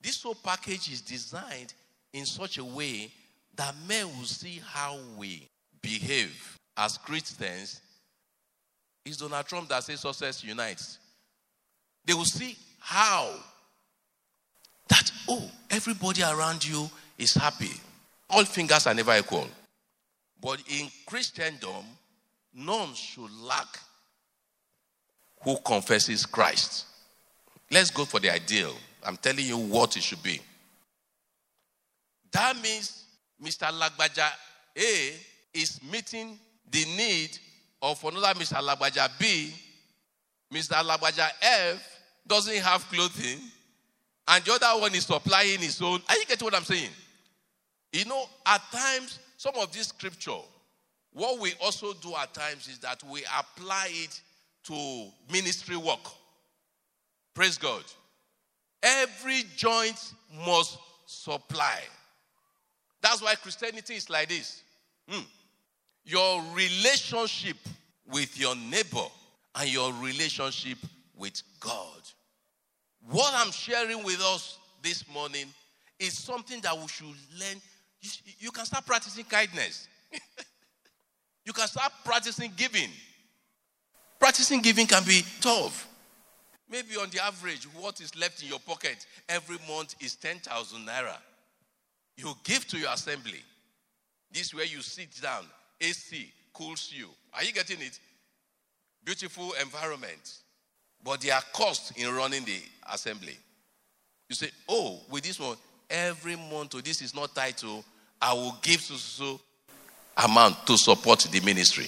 This 0.00 0.22
whole 0.22 0.36
package 0.36 0.92
is 0.92 1.00
designed 1.00 1.74
in 2.16 2.24
such 2.24 2.56
a 2.56 2.64
way 2.64 3.10
that 3.56 3.74
men 3.86 4.06
will 4.06 4.24
see 4.24 4.58
how 4.64 4.98
we 5.18 5.46
behave 5.82 6.58
as 6.74 6.96
Christians. 6.96 7.82
It's 9.04 9.18
Donald 9.18 9.46
Trump 9.46 9.68
that 9.68 9.84
says 9.84 10.00
success 10.00 10.42
unites. 10.42 10.98
They 12.06 12.14
will 12.14 12.24
see 12.24 12.56
how 12.78 13.34
that, 14.88 15.10
oh, 15.28 15.50
everybody 15.70 16.22
around 16.22 16.64
you 16.64 16.88
is 17.18 17.34
happy. 17.34 17.72
All 18.30 18.44
fingers 18.44 18.86
are 18.86 18.94
never 18.94 19.14
equal. 19.14 19.46
But 20.40 20.62
in 20.68 20.88
Christendom, 21.04 21.84
none 22.54 22.94
should 22.94 23.30
lack 23.42 23.78
who 25.42 25.58
confesses 25.58 26.24
Christ. 26.24 26.86
Let's 27.70 27.90
go 27.90 28.06
for 28.06 28.20
the 28.20 28.30
ideal. 28.30 28.74
I'm 29.04 29.18
telling 29.18 29.44
you 29.44 29.58
what 29.58 29.98
it 29.98 30.02
should 30.02 30.22
be. 30.22 30.40
That 32.32 32.56
means 32.62 33.04
Mr. 33.42 33.66
Lagbaja 33.70 34.30
A 34.78 35.12
is 35.54 35.80
meeting 35.90 36.38
the 36.70 36.84
need 36.96 37.38
of 37.82 38.02
another 38.04 38.38
Mr. 38.38 38.56
Lagbaja 38.56 39.10
B. 39.18 39.52
Mr. 40.52 40.82
Lagbaja 40.82 41.28
F 41.42 41.98
doesn't 42.26 42.56
have 42.58 42.88
clothing, 42.88 43.40
and 44.28 44.44
the 44.44 44.52
other 44.52 44.80
one 44.80 44.94
is 44.94 45.06
supplying 45.06 45.60
his 45.60 45.80
own. 45.80 46.00
Are 46.08 46.16
you 46.16 46.26
getting 46.26 46.44
what 46.44 46.54
I'm 46.54 46.64
saying? 46.64 46.90
You 47.92 48.04
know, 48.04 48.24
at 48.44 48.60
times, 48.72 49.18
some 49.36 49.54
of 49.56 49.72
this 49.72 49.88
scripture, 49.88 50.38
what 51.12 51.40
we 51.40 51.54
also 51.62 51.92
do 51.94 52.14
at 52.16 52.34
times 52.34 52.68
is 52.68 52.78
that 52.80 53.02
we 53.04 53.22
apply 53.38 53.88
it 53.90 54.20
to 54.64 55.06
ministry 55.32 55.76
work. 55.76 56.00
Praise 57.34 57.56
God. 57.58 57.84
Every 58.82 59.44
joint 59.56 60.12
must 60.46 60.78
supply. 61.06 61.80
That's 63.08 63.22
why 63.22 63.36
Christianity 63.36 63.94
is 63.94 64.10
like 64.10 64.28
this. 64.28 64.64
Hmm. 65.08 65.22
Your 66.04 66.42
relationship 66.52 67.56
with 68.10 68.36
your 68.36 68.56
neighbor 68.56 69.06
and 69.54 69.68
your 69.72 69.92
relationship 69.92 70.76
with 71.16 71.40
God. 71.60 72.00
What 73.08 73.32
I'm 73.36 73.52
sharing 73.52 74.02
with 74.02 74.20
us 74.20 74.58
this 74.82 75.04
morning 75.14 75.46
is 76.00 76.18
something 76.18 76.60
that 76.62 76.76
we 76.76 76.88
should 76.88 77.06
learn. 77.06 77.62
You, 78.00 78.10
you 78.40 78.50
can 78.50 78.64
start 78.64 78.84
practicing 78.84 79.24
kindness. 79.24 79.86
you 81.44 81.52
can 81.52 81.68
start 81.68 81.92
practicing 82.04 82.52
giving. 82.56 82.90
Practicing 84.18 84.60
giving 84.62 84.88
can 84.88 85.04
be 85.04 85.22
tough. 85.40 85.86
Maybe 86.68 86.96
on 86.96 87.08
the 87.10 87.24
average, 87.24 87.68
what 87.78 88.00
is 88.00 88.16
left 88.16 88.42
in 88.42 88.48
your 88.48 88.58
pocket 88.58 89.06
every 89.28 89.58
month 89.68 89.94
is 90.00 90.16
10,000 90.16 90.80
naira. 90.84 91.18
You 92.16 92.34
give 92.44 92.66
to 92.68 92.78
your 92.78 92.92
assembly. 92.92 93.40
This 94.32 94.54
where 94.54 94.64
you 94.64 94.80
sit 94.80 95.20
down, 95.20 95.44
AC 95.80 96.32
cools 96.52 96.92
you. 96.94 97.08
Are 97.34 97.44
you 97.44 97.52
getting 97.52 97.80
it? 97.80 97.98
Beautiful 99.04 99.52
environment. 99.60 100.38
But 101.04 101.20
there 101.20 101.34
are 101.34 101.42
costs 101.52 101.92
in 101.92 102.12
running 102.12 102.44
the 102.44 102.58
assembly. 102.92 103.36
You 104.28 104.34
say, 104.34 104.50
oh, 104.68 105.00
with 105.10 105.22
this 105.22 105.38
one, 105.38 105.56
every 105.88 106.36
month, 106.36 106.74
oh, 106.74 106.80
this 106.80 107.02
is 107.02 107.14
not 107.14 107.34
title, 107.34 107.84
oh, 107.84 107.84
I 108.20 108.32
will 108.32 108.56
give 108.62 108.80
so, 108.80 108.96
so 108.96 109.40
amount 110.16 110.66
to 110.66 110.76
support 110.76 111.20
the 111.20 111.40
ministry. 111.40 111.86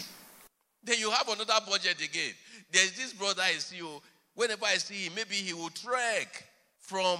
Then 0.85 0.99
you 0.99 1.11
have 1.11 1.29
another 1.29 1.55
budget 1.69 2.01
again. 2.01 2.33
There's 2.71 2.93
this 2.93 3.13
brother 3.13 3.43
I 3.43 3.53
see, 3.53 3.83
oh, 3.83 4.01
whenever 4.35 4.67
I 4.67 4.75
see 4.75 5.07
him, 5.07 5.15
maybe 5.17 5.35
he 5.35 5.55
will 5.55 5.71
trek 5.71 6.45
from 6.79 7.19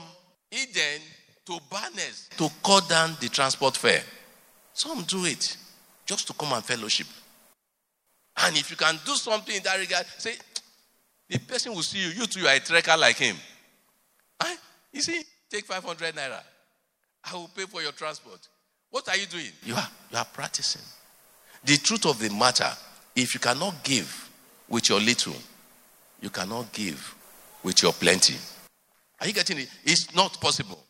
Eden 0.53 1.01
to 1.49 1.59
Barnes 1.71 2.29
to 2.37 2.51
cut 2.63 2.87
down 2.91 3.17
the 3.21 3.29
transport 3.31 3.75
fare. 3.75 4.03
Some 4.75 5.03
do 5.05 5.25
it 5.25 5.57
just 6.05 6.27
to 6.27 6.35
come 6.35 6.53
and 6.53 6.63
fellowship. 6.63 7.07
And 8.37 8.55
if 8.57 8.71
you 8.71 8.77
can 8.77 8.99
do 9.05 9.15
something 9.15 9.57
in 9.57 9.63
that 9.63 9.79
regard, 9.79 10.05
say, 10.19 10.35
the 11.29 11.39
person 11.39 11.73
will 11.73 11.83
see 11.83 12.01
you. 12.01 12.09
You 12.09 12.27
too, 12.27 12.41
you 12.41 12.47
are 12.47 12.55
a 12.55 12.61
trekker 12.61 12.99
like 12.99 13.17
him. 13.17 13.37
You 14.93 15.01
see, 15.01 15.23
take 15.51 15.65
500 15.65 16.15
naira. 16.15 16.41
I 17.25 17.35
will 17.35 17.49
pay 17.49 17.65
for 17.65 17.83
your 17.83 17.93
transport. 17.93 18.47
What 18.91 19.09
are 19.09 19.17
you 19.17 19.27
doing? 19.27 19.51
You 19.65 19.75
are, 19.75 19.89
you 20.11 20.19
are 20.19 20.25
practicing. 20.27 20.83
The 21.65 21.77
truth 21.79 22.07
of 22.07 22.19
the 22.19 22.31
matter, 22.31 22.71
if 23.17 23.35
you 23.35 23.41
cannot 23.41 23.83
give 23.85 24.31
with 24.69 24.89
your 24.89 25.01
little, 25.01 25.37
you 26.21 26.31
cannot 26.31 26.73
give 26.73 27.15
with 27.63 27.83
your 27.83 27.93
plenty. 27.93 28.37
Are 29.21 29.27
you 29.27 29.33
getting 29.33 29.59
it? 29.59 29.69
It's 29.85 30.15
not 30.15 30.41
possible. 30.41 30.85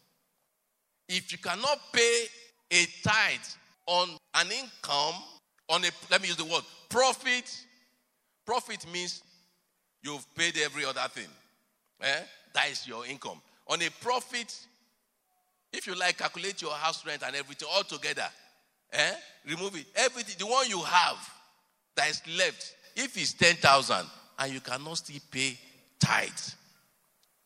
If 1.09 1.33
you 1.33 1.39
cannot 1.39 1.79
pay 1.93 2.25
a 2.71 2.87
tithe 3.03 3.41
on 3.87 4.11
an 4.35 4.49
income, 4.51 5.15
on 5.69 5.85
a, 5.85 5.91
let 6.11 6.21
me 6.21 6.29
use 6.29 6.37
the 6.37 6.45
word, 6.45 6.63
profit, 6.89 7.65
profit 8.45 8.87
means 8.93 9.23
You've 10.03 10.35
paid 10.35 10.57
every 10.59 10.85
other 10.85 11.07
thing. 11.11 11.29
Eh? 12.03 12.21
That 12.55 12.71
is 12.71 12.87
your 12.87 13.07
income. 13.07 13.41
On 13.67 13.81
a 13.83 13.91
profit, 14.01 14.55
if 15.73 15.87
you 15.87 15.95
like, 15.95 16.19
calculate 16.19 16.63
your 16.63 16.73
house 16.73 17.05
rent 17.05 17.23
and 17.27 17.35
everything 17.35 17.69
all 17.75 17.83
together. 17.83 18.27
Eh? 18.93 19.13
Remove 19.49 19.77
it. 19.77 19.87
Everything, 19.97 20.37
the 20.39 20.47
one 20.47 20.69
you 20.69 20.81
have, 20.81 21.17
that 21.97 22.09
is 22.09 22.23
left, 22.39 22.75
if 22.97 23.17
it's 23.17 23.33
10,000 23.35 24.07
and 24.39 24.53
you 24.53 24.61
cannot 24.61 24.97
still 24.99 25.21
pay 25.31 25.59
tithe 25.99 26.31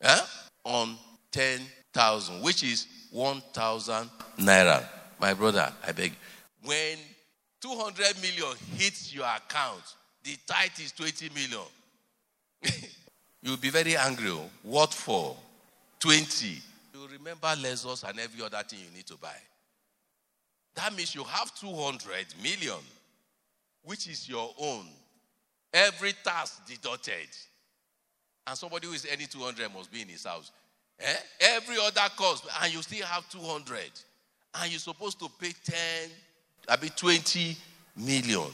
eh, 0.01 0.19
on 0.63 0.95
10,000, 1.31 2.41
which 2.43 2.63
is 2.63 2.87
1,000 3.13 4.09
naira. 4.39 4.83
My 5.19 5.33
brother, 5.33 5.71
I 5.87 5.91
beg, 5.91 6.13
when 6.65 6.97
200 7.61 8.21
million 8.21 8.57
hits 8.75 9.13
your 9.13 9.25
account, 9.25 9.83
the 10.23 10.35
tithe 10.47 10.79
is 10.79 10.91
20 10.91 11.29
million. 11.29 11.67
You'll 13.41 13.57
be 13.57 13.69
very 13.69 13.95
angry. 13.95 14.31
Oh. 14.31 14.49
What 14.63 14.93
for? 14.93 15.37
20. 15.99 16.47
You 16.93 17.07
remember 17.11 17.53
lessons 17.61 18.03
and 18.03 18.19
every 18.19 18.43
other 18.43 18.61
thing 18.67 18.79
you 18.79 18.95
need 18.95 19.05
to 19.07 19.15
buy. 19.15 19.35
That 20.75 20.95
means 20.95 21.13
you 21.13 21.23
have 21.23 21.53
200 21.55 22.25
million, 22.41 22.79
which 23.83 24.07
is 24.07 24.27
your 24.27 24.49
own. 24.59 24.87
Every 25.71 26.13
task 26.23 26.65
deducted. 26.67 27.29
And 28.47 28.57
somebody 28.57 28.87
who 28.87 28.93
is 28.93 29.07
earning 29.11 29.27
200 29.27 29.73
must 29.73 29.91
be 29.91 30.01
in 30.01 30.09
his 30.09 30.25
house. 30.25 30.51
Eh? 30.99 31.15
Every 31.39 31.77
other 31.79 32.01
cost, 32.15 32.45
and 32.61 32.73
you 32.73 32.81
still 32.81 33.05
have 33.05 33.27
200. 33.29 33.79
And 34.55 34.71
you're 34.71 34.79
supposed 34.79 35.19
to 35.19 35.29
pay 35.39 35.51
10, 35.63 35.75
I 36.69 36.81
mean 36.81 36.91
20 36.95 37.57
million. 37.97 38.51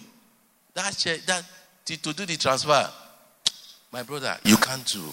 That's 0.74 1.04
that 1.04 1.44
to, 1.86 2.02
to 2.02 2.14
do 2.14 2.26
the 2.26 2.38
transfer. 2.38 2.90
My 3.92 4.04
brother, 4.04 4.38
you 4.46 4.56
can't 4.58 4.86
do. 4.86 5.04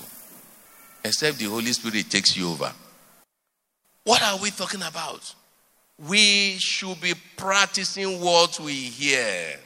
Except 1.05 1.39
the 1.39 1.47
Holy 1.47 1.73
Spirit 1.73 2.11
takes 2.11 2.37
you 2.37 2.51
over. 2.51 2.73
What 4.05 4.23
are 4.23 4.39
we 4.39 4.51
talking 4.51 4.83
about? 4.83 5.35
We 5.99 6.57
should 6.59 7.01
be 7.01 7.15
practicing 7.37 8.21
what 8.21 8.61
we 8.61 8.73
hear. 8.73 9.59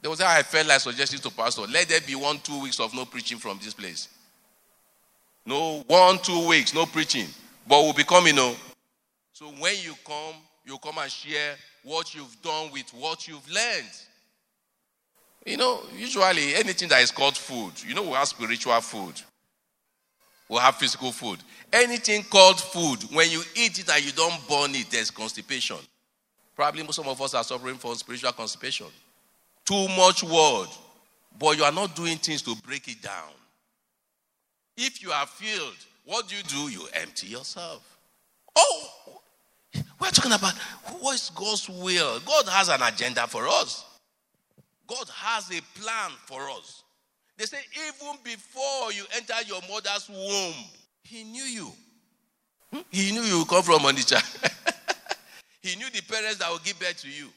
There 0.00 0.10
was 0.10 0.20
how 0.20 0.36
I 0.36 0.42
felt 0.42 0.66
like 0.68 0.80
suggesting 0.80 1.20
to 1.20 1.30
Pastor, 1.30 1.62
let 1.62 1.88
there 1.88 2.00
be 2.00 2.14
one, 2.14 2.38
two 2.38 2.62
weeks 2.62 2.80
of 2.80 2.94
no 2.94 3.04
preaching 3.04 3.38
from 3.38 3.58
this 3.62 3.74
place. 3.74 4.08
No, 5.48 5.82
one, 5.86 6.18
two 6.18 6.46
weeks, 6.46 6.74
no 6.74 6.84
preaching. 6.84 7.26
But 7.66 7.82
we'll 7.82 7.94
be 7.94 8.04
coming, 8.04 8.34
you 8.34 8.40
know. 8.42 8.54
So 9.32 9.46
when 9.46 9.76
you 9.82 9.94
come, 10.04 10.34
you 10.66 10.76
come 10.76 10.98
and 10.98 11.10
share 11.10 11.54
what 11.82 12.14
you've 12.14 12.36
done 12.42 12.70
with 12.70 12.90
what 12.90 13.26
you've 13.26 13.50
learned. 13.50 13.88
You 15.46 15.56
know, 15.56 15.80
usually 15.96 16.54
anything 16.54 16.90
that 16.90 17.00
is 17.00 17.10
called 17.10 17.34
food, 17.34 17.72
you 17.82 17.94
know, 17.94 18.02
we 18.02 18.10
have 18.10 18.28
spiritual 18.28 18.78
food, 18.82 19.14
we 20.50 20.58
have 20.58 20.76
physical 20.76 21.12
food. 21.12 21.38
Anything 21.72 22.24
called 22.24 22.60
food, 22.60 22.98
when 23.14 23.30
you 23.30 23.42
eat 23.56 23.78
it 23.78 23.88
and 23.90 24.04
you 24.04 24.12
don't 24.12 24.46
burn 24.48 24.74
it, 24.74 24.90
there's 24.90 25.10
constipation. 25.10 25.78
Probably 26.56 26.86
some 26.92 27.08
of 27.08 27.22
us 27.22 27.32
are 27.32 27.44
suffering 27.44 27.76
from 27.76 27.94
spiritual 27.94 28.32
constipation. 28.32 28.88
Too 29.64 29.88
much 29.96 30.22
word, 30.22 30.68
but 31.38 31.56
you 31.56 31.64
are 31.64 31.72
not 31.72 31.96
doing 31.96 32.18
things 32.18 32.42
to 32.42 32.54
break 32.66 32.86
it 32.88 33.00
down. 33.00 33.30
If 34.80 35.02
you 35.02 35.10
are 35.10 35.26
filled, 35.26 35.76
what 36.04 36.28
do 36.28 36.36
you 36.36 36.42
do? 36.44 36.70
You 36.70 36.86
empty 36.94 37.26
yourself. 37.26 37.98
Oh, 38.54 39.20
we're 40.00 40.10
talking 40.10 40.32
about 40.32 40.54
what 41.00 41.16
is 41.16 41.30
God's 41.34 41.68
will. 41.68 42.20
God 42.20 42.46
has 42.48 42.68
an 42.68 42.80
agenda 42.82 43.26
for 43.26 43.48
us. 43.48 43.84
God 44.86 45.06
has 45.12 45.50
a 45.50 45.60
plan 45.80 46.12
for 46.26 46.48
us. 46.50 46.84
They 47.36 47.46
say, 47.46 47.58
even 47.88 48.18
before 48.22 48.92
you 48.92 49.02
enter 49.16 49.34
your 49.48 49.60
mother's 49.68 50.08
womb, 50.08 50.54
He 51.02 51.24
knew 51.24 51.42
you. 51.42 51.72
Hmm? 52.72 52.80
He 52.90 53.10
knew 53.10 53.22
you 53.22 53.40
would 53.40 53.48
come 53.48 53.64
from 53.64 53.80
Onitsha. 53.80 54.22
he 55.60 55.74
knew 55.74 55.90
the 55.90 56.02
parents 56.02 56.38
that 56.38 56.52
would 56.52 56.62
give 56.62 56.78
birth 56.78 57.00
to 57.02 57.08
you. 57.08 57.28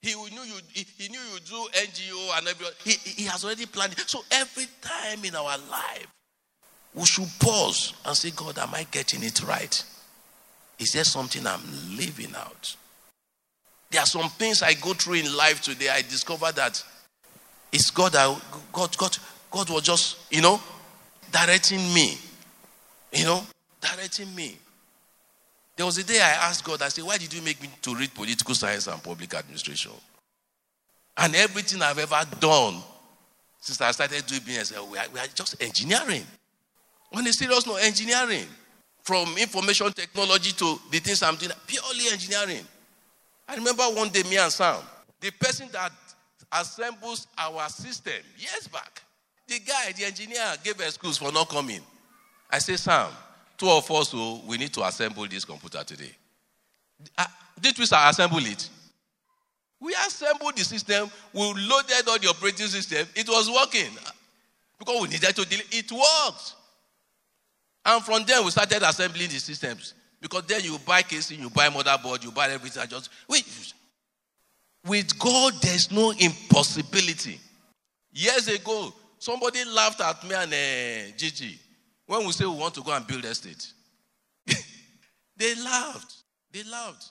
He 0.00 0.14
knew 0.14 0.42
you. 0.42 0.54
He, 0.72 0.86
he 0.96 1.08
knew 1.08 1.18
you 1.18 1.40
do 1.40 1.68
NGO 1.72 2.38
and 2.38 2.48
everything. 2.48 2.74
He, 2.84 3.22
he 3.22 3.24
has 3.24 3.44
already 3.44 3.66
planned 3.66 3.92
it. 3.92 4.08
So 4.08 4.20
every 4.30 4.66
time 4.80 5.24
in 5.24 5.34
our 5.34 5.58
life, 5.70 6.06
we 6.94 7.04
should 7.04 7.28
pause 7.40 7.94
and 8.04 8.16
say, 8.16 8.30
God, 8.30 8.58
am 8.58 8.74
I 8.74 8.86
getting 8.90 9.22
it 9.22 9.42
right? 9.42 9.84
Is 10.78 10.92
there 10.92 11.04
something 11.04 11.46
I'm 11.46 11.62
leaving 11.96 12.34
out? 12.36 12.76
There 13.90 14.00
are 14.00 14.06
some 14.06 14.28
things 14.30 14.62
I 14.62 14.74
go 14.74 14.92
through 14.92 15.14
in 15.14 15.36
life 15.36 15.62
today. 15.62 15.88
I 15.88 16.02
discover 16.02 16.52
that 16.52 16.82
it's 17.72 17.90
God 17.90 18.12
that 18.12 18.40
God, 18.72 18.96
God, 18.96 19.16
God 19.50 19.70
was 19.70 19.82
just, 19.82 20.18
you 20.30 20.42
know, 20.42 20.60
directing 21.32 21.80
me. 21.92 22.18
You 23.12 23.24
know, 23.24 23.42
directing 23.80 24.34
me. 24.34 24.56
There 25.78 25.86
was 25.86 25.96
a 25.96 26.02
day 26.02 26.20
I 26.20 26.48
asked 26.48 26.64
God, 26.64 26.82
I 26.82 26.88
said, 26.88 27.04
Why 27.04 27.18
did 27.18 27.32
you 27.32 27.40
make 27.40 27.62
me 27.62 27.70
to 27.82 27.94
read 27.94 28.12
political 28.12 28.52
science 28.52 28.88
and 28.88 29.00
public 29.00 29.32
administration? 29.32 29.92
And 31.16 31.36
everything 31.36 31.80
I've 31.82 32.00
ever 32.00 32.20
done 32.40 32.82
since 33.60 33.80
I 33.80 33.92
started 33.92 34.26
doing 34.26 34.40
business, 34.44 34.72
we 34.90 34.98
are, 34.98 35.04
we 35.14 35.20
are 35.20 35.26
just 35.32 35.62
engineering. 35.62 36.24
On 37.14 37.24
a 37.24 37.32
serious 37.32 37.64
no 37.64 37.76
engineering. 37.76 38.46
From 39.02 39.38
information 39.38 39.92
technology 39.92 40.50
to 40.50 40.80
the 40.90 40.98
things 40.98 41.22
I'm 41.22 41.36
doing, 41.36 41.52
purely 41.68 42.10
engineering. 42.10 42.66
I 43.46 43.54
remember 43.54 43.84
one 43.84 44.08
day, 44.08 44.24
me 44.24 44.36
and 44.36 44.50
Sam, 44.50 44.82
the 45.20 45.30
person 45.30 45.68
that 45.72 45.92
assembles 46.50 47.28
our 47.38 47.68
system 47.68 48.14
years 48.36 48.66
back, 48.66 49.00
the 49.46 49.60
guy, 49.60 49.92
the 49.96 50.06
engineer, 50.06 50.54
gave 50.64 50.80
excuse 50.80 51.18
for 51.18 51.30
not 51.30 51.48
coming. 51.48 51.82
I 52.50 52.58
said, 52.58 52.80
Sam, 52.80 53.12
two 53.58 53.68
of 53.68 53.90
us, 53.90 54.10
so 54.10 54.18
oh, 54.18 54.42
we 54.46 54.56
need 54.56 54.72
to 54.72 54.84
assemble 54.84 55.26
this 55.26 55.44
computer 55.44 55.82
today. 55.82 56.12
Did 57.60 57.76
we 57.76 57.84
assemble 57.84 58.38
it? 58.38 58.70
We 59.80 59.92
assembled 59.94 60.56
the 60.56 60.64
system, 60.64 61.10
we 61.32 61.40
loaded 61.42 62.08
all 62.08 62.18
the 62.18 62.28
operating 62.28 62.66
system, 62.66 63.06
it 63.14 63.28
was 63.28 63.50
working. 63.50 63.90
Because 64.78 65.02
we 65.02 65.08
needed 65.08 65.34
to 65.34 65.44
delete 65.44 65.74
it 65.74 65.90
worked. 65.90 66.54
And 67.84 68.02
from 68.04 68.24
then 68.24 68.44
we 68.44 68.50
started 68.50 68.82
assembling 68.82 69.28
the 69.28 69.38
systems. 69.38 69.94
Because 70.20 70.44
then 70.46 70.62
you 70.62 70.78
buy 70.84 71.02
casing, 71.02 71.40
you 71.40 71.50
buy 71.50 71.68
motherboard, 71.68 72.22
you 72.24 72.30
buy 72.30 72.48
everything. 72.50 72.88
Just 72.88 73.10
wait. 73.28 73.44
With 74.86 75.18
God, 75.18 75.54
there's 75.62 75.90
no 75.90 76.10
impossibility. 76.10 77.40
Years 78.12 78.48
ago, 78.48 78.92
somebody 79.18 79.64
laughed 79.64 80.00
at 80.00 80.22
me 80.24 80.34
and 80.34 80.52
uh, 80.52 81.16
Gigi 81.16 81.58
when 82.08 82.24
we 82.24 82.32
say 82.32 82.46
we 82.46 82.56
want 82.56 82.74
to 82.74 82.82
go 82.82 82.92
and 82.92 83.06
build 83.06 83.24
estate. 83.26 83.70
they 85.36 85.54
laughed. 85.56 86.14
They 86.50 86.64
laughed. 86.64 87.10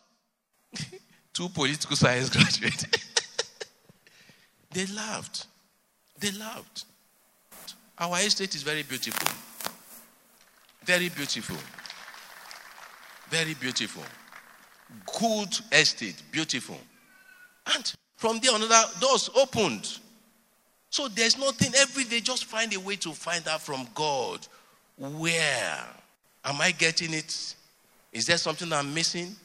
Two 1.33 1.49
political 1.49 1.95
science 1.95 2.29
graduates. 2.31 2.85
they 4.71 4.87
laughed. 4.87 5.45
They 6.19 6.31
laughed. 6.31 6.85
Our 7.99 8.17
estate 8.17 8.55
is 8.55 8.63
very 8.63 8.81
beautiful. 8.81 9.29
Very 10.83 11.09
beautiful. 11.09 11.57
Very 13.29 13.53
beautiful. 13.53 14.03
Good 15.19 15.59
estate, 15.71 16.23
beautiful. 16.31 16.79
And 17.75 17.93
from 18.15 18.39
there, 18.39 18.55
another 18.55 18.83
doors 18.99 19.29
opened. 19.35 19.99
So 20.89 21.07
there's 21.07 21.37
nothing 21.37 21.73
every 21.75 22.05
day, 22.05 22.19
just 22.19 22.45
find 22.45 22.73
a 22.73 22.79
way 22.79 22.95
to 22.95 23.11
find 23.11 23.47
out 23.47 23.61
from 23.61 23.87
God. 23.93 24.47
Where 24.97 25.83
am 26.43 26.61
I 26.61 26.71
getting 26.71 27.13
it? 27.13 27.55
Is 28.11 28.25
there 28.25 28.37
something 28.37 28.71
I'm 28.73 28.93
missing? 28.93 29.35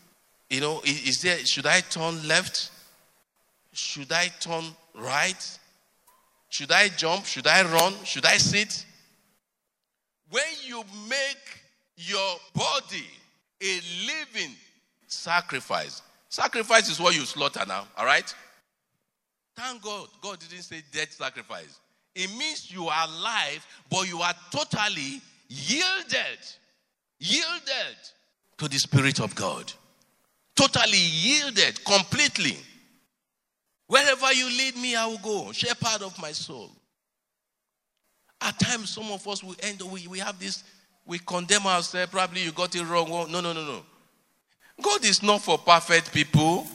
You 0.48 0.60
know, 0.60 0.80
is 0.84 1.22
there 1.22 1.38
should 1.46 1.66
I 1.66 1.80
turn 1.80 2.26
left? 2.26 2.70
Should 3.72 4.12
I 4.12 4.28
turn 4.40 4.64
right? 4.94 5.58
Should 6.48 6.72
I 6.72 6.88
jump? 6.88 7.24
Should 7.24 7.46
I 7.46 7.62
run? 7.62 7.94
Should 8.04 8.26
I 8.26 8.36
sit? 8.36 8.84
When 10.30 10.44
you 10.64 10.82
make 11.08 11.62
your 11.96 12.36
body 12.54 13.06
a 13.62 13.80
living 14.06 14.54
sacrifice. 15.06 16.02
Sacrifice 16.28 16.90
is 16.90 16.98
what 16.98 17.14
you 17.14 17.22
slaughter 17.22 17.64
now, 17.66 17.86
all 17.96 18.06
right? 18.06 18.34
Thank 19.54 19.82
God. 19.82 20.08
God 20.20 20.38
didn't 20.40 20.64
say 20.64 20.82
dead 20.92 21.12
sacrifice. 21.12 21.78
It 22.14 22.30
means 22.36 22.70
you 22.70 22.88
are 22.88 23.06
alive, 23.06 23.66
but 23.90 24.08
you 24.08 24.20
are 24.20 24.34
totally 24.50 25.20
yielded. 25.52 26.38
Yielded 27.18 27.96
to 28.58 28.68
the 28.68 28.78
Spirit 28.78 29.20
of 29.20 29.34
God. 29.34 29.72
Totally 30.56 30.98
yielded, 30.98 31.84
completely. 31.84 32.56
Wherever 33.86 34.32
you 34.32 34.46
lead 34.46 34.76
me, 34.76 34.96
I 34.96 35.06
will 35.06 35.18
go. 35.18 35.52
Shepherd 35.52 36.02
of 36.02 36.18
my 36.20 36.32
soul. 36.32 36.70
At 38.40 38.58
times, 38.58 38.90
some 38.90 39.10
of 39.10 39.26
us 39.28 39.42
will 39.44 39.54
end, 39.60 39.80
we, 39.82 40.06
we 40.08 40.18
have 40.18 40.38
this 40.38 40.64
we 41.04 41.18
condemn 41.18 41.66
ourselves. 41.66 42.10
Probably 42.10 42.42
you 42.42 42.52
got 42.52 42.74
it 42.74 42.84
wrong. 42.84 43.08
No, 43.08 43.40
no, 43.40 43.52
no, 43.52 43.64
no. 43.64 43.82
God 44.80 45.04
is 45.04 45.22
not 45.22 45.42
for 45.42 45.58
perfect 45.58 46.12
people. 46.12 46.66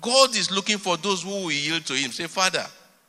God 0.00 0.36
is 0.36 0.50
looking 0.50 0.78
for 0.78 0.96
those 0.96 1.22
who 1.22 1.30
will 1.30 1.50
yield 1.50 1.84
to 1.86 1.94
Him. 1.94 2.12
Say, 2.12 2.26
Father, 2.26 2.64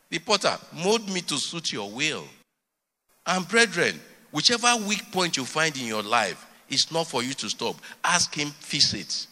the 0.09 0.19
potter, 0.19 0.57
mold 0.73 1.09
me 1.09 1.21
to 1.21 1.37
suit 1.37 1.73
your 1.73 1.89
will. 1.89 2.23
And 3.25 3.47
brethren, 3.47 3.99
whichever 4.31 4.75
weak 4.87 5.11
point 5.11 5.37
you 5.37 5.45
find 5.45 5.75
in 5.77 5.87
your 5.87 6.03
life, 6.03 6.45
it's 6.69 6.91
not 6.91 7.07
for 7.07 7.23
you 7.23 7.33
to 7.33 7.49
stop. 7.49 7.75
Ask 8.03 8.35
Him, 8.35 8.49
fix 8.59 8.93
it. 8.93 9.27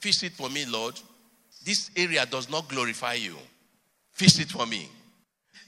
Fix 0.00 0.22
it 0.22 0.32
for 0.32 0.50
me, 0.50 0.66
Lord. 0.66 1.00
this 1.64 1.90
area 1.96 2.26
does 2.26 2.50
not 2.50 2.68
glorify 2.68 3.14
you. 3.14 3.36
Fix 4.12 4.38
it 4.38 4.48
for 4.48 4.66
me. 4.66 4.88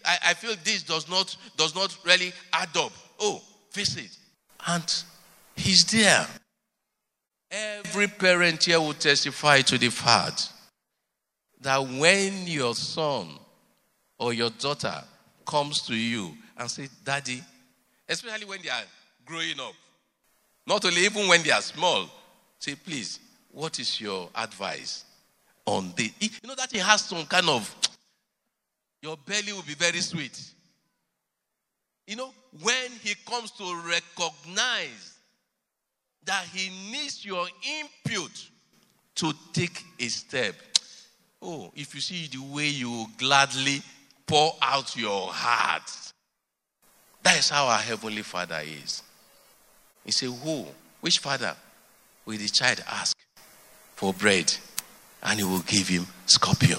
I, 0.04 0.18
I 0.26 0.35
feel 0.35 0.54
this 0.62 0.82
does 0.82 1.09
not 1.09 1.37
does 1.56 1.74
not 1.74 1.96
really 2.04 2.32
add 2.52 2.76
up. 2.76 2.92
Oh, 3.18 3.42
fix 3.70 3.96
it. 3.96 4.16
And 4.66 5.04
he's 5.56 5.85
there. 5.85 6.26
Every 7.50 8.09
parent 8.09 8.64
here 8.64 8.80
will 8.80 8.94
testify 8.94 9.62
to 9.62 9.78
the 9.78 9.88
fact 9.88 10.50
that 11.61 11.78
when 11.78 12.46
your 12.46 12.74
son 12.74 13.28
or 14.18 14.32
your 14.32 14.50
daughter 14.50 15.02
comes 15.46 15.80
to 15.87 15.94
you 15.94 16.37
and 16.59 16.70
say, 16.70 16.88
Daddy, 17.04 17.42
especially 18.08 18.46
when 18.46 18.62
they 18.62 18.68
are 18.68 18.82
growing 19.24 19.58
up, 19.60 19.74
not 20.66 20.84
only 20.84 21.02
even 21.02 21.28
when 21.28 21.42
they 21.42 21.50
are 21.50 21.62
small, 21.62 22.10
say, 22.58 22.74
please, 22.74 23.20
what 23.50 23.78
is 23.78 24.00
your 24.00 24.28
advice 24.34 25.04
on 25.64 25.92
this? 25.96 26.10
You 26.20 26.48
know 26.48 26.54
that 26.54 26.70
he 26.70 26.78
has 26.78 27.02
some 27.02 27.24
kind 27.26 27.48
of, 27.48 27.74
your 29.02 29.16
belly 29.26 29.52
will 29.52 29.62
be 29.62 29.74
very 29.74 30.00
sweet. 30.00 30.40
You 32.06 32.16
know, 32.16 32.30
when 32.62 32.90
he 33.02 33.14
comes 33.28 33.50
to 33.52 33.64
recognize 33.88 35.18
that 36.24 36.44
he 36.52 36.70
needs 36.90 37.24
your 37.24 37.46
input 37.80 38.50
to 39.16 39.32
take 39.52 39.82
a 39.98 40.08
step. 40.08 40.54
Oh, 41.40 41.70
if 41.74 41.94
you 41.94 42.00
see 42.00 42.28
the 42.30 42.42
way 42.54 42.66
you 42.66 43.06
gladly 43.18 43.82
pour 44.26 44.52
out 44.60 44.96
your 44.96 45.28
heart, 45.28 45.90
that 47.26 47.38
is 47.40 47.48
how 47.48 47.66
our 47.66 47.78
Heavenly 47.78 48.22
Father 48.22 48.60
is. 48.64 49.02
He 50.04 50.12
said, 50.12 50.28
Who? 50.28 50.64
Which 51.00 51.18
father 51.18 51.56
will 52.24 52.38
the 52.38 52.46
child 52.46 52.84
ask 52.88 53.16
for 53.96 54.14
bread? 54.14 54.54
And 55.24 55.40
he 55.40 55.44
will 55.44 55.58
give 55.60 55.88
him 55.88 56.06
scorpion. 56.26 56.78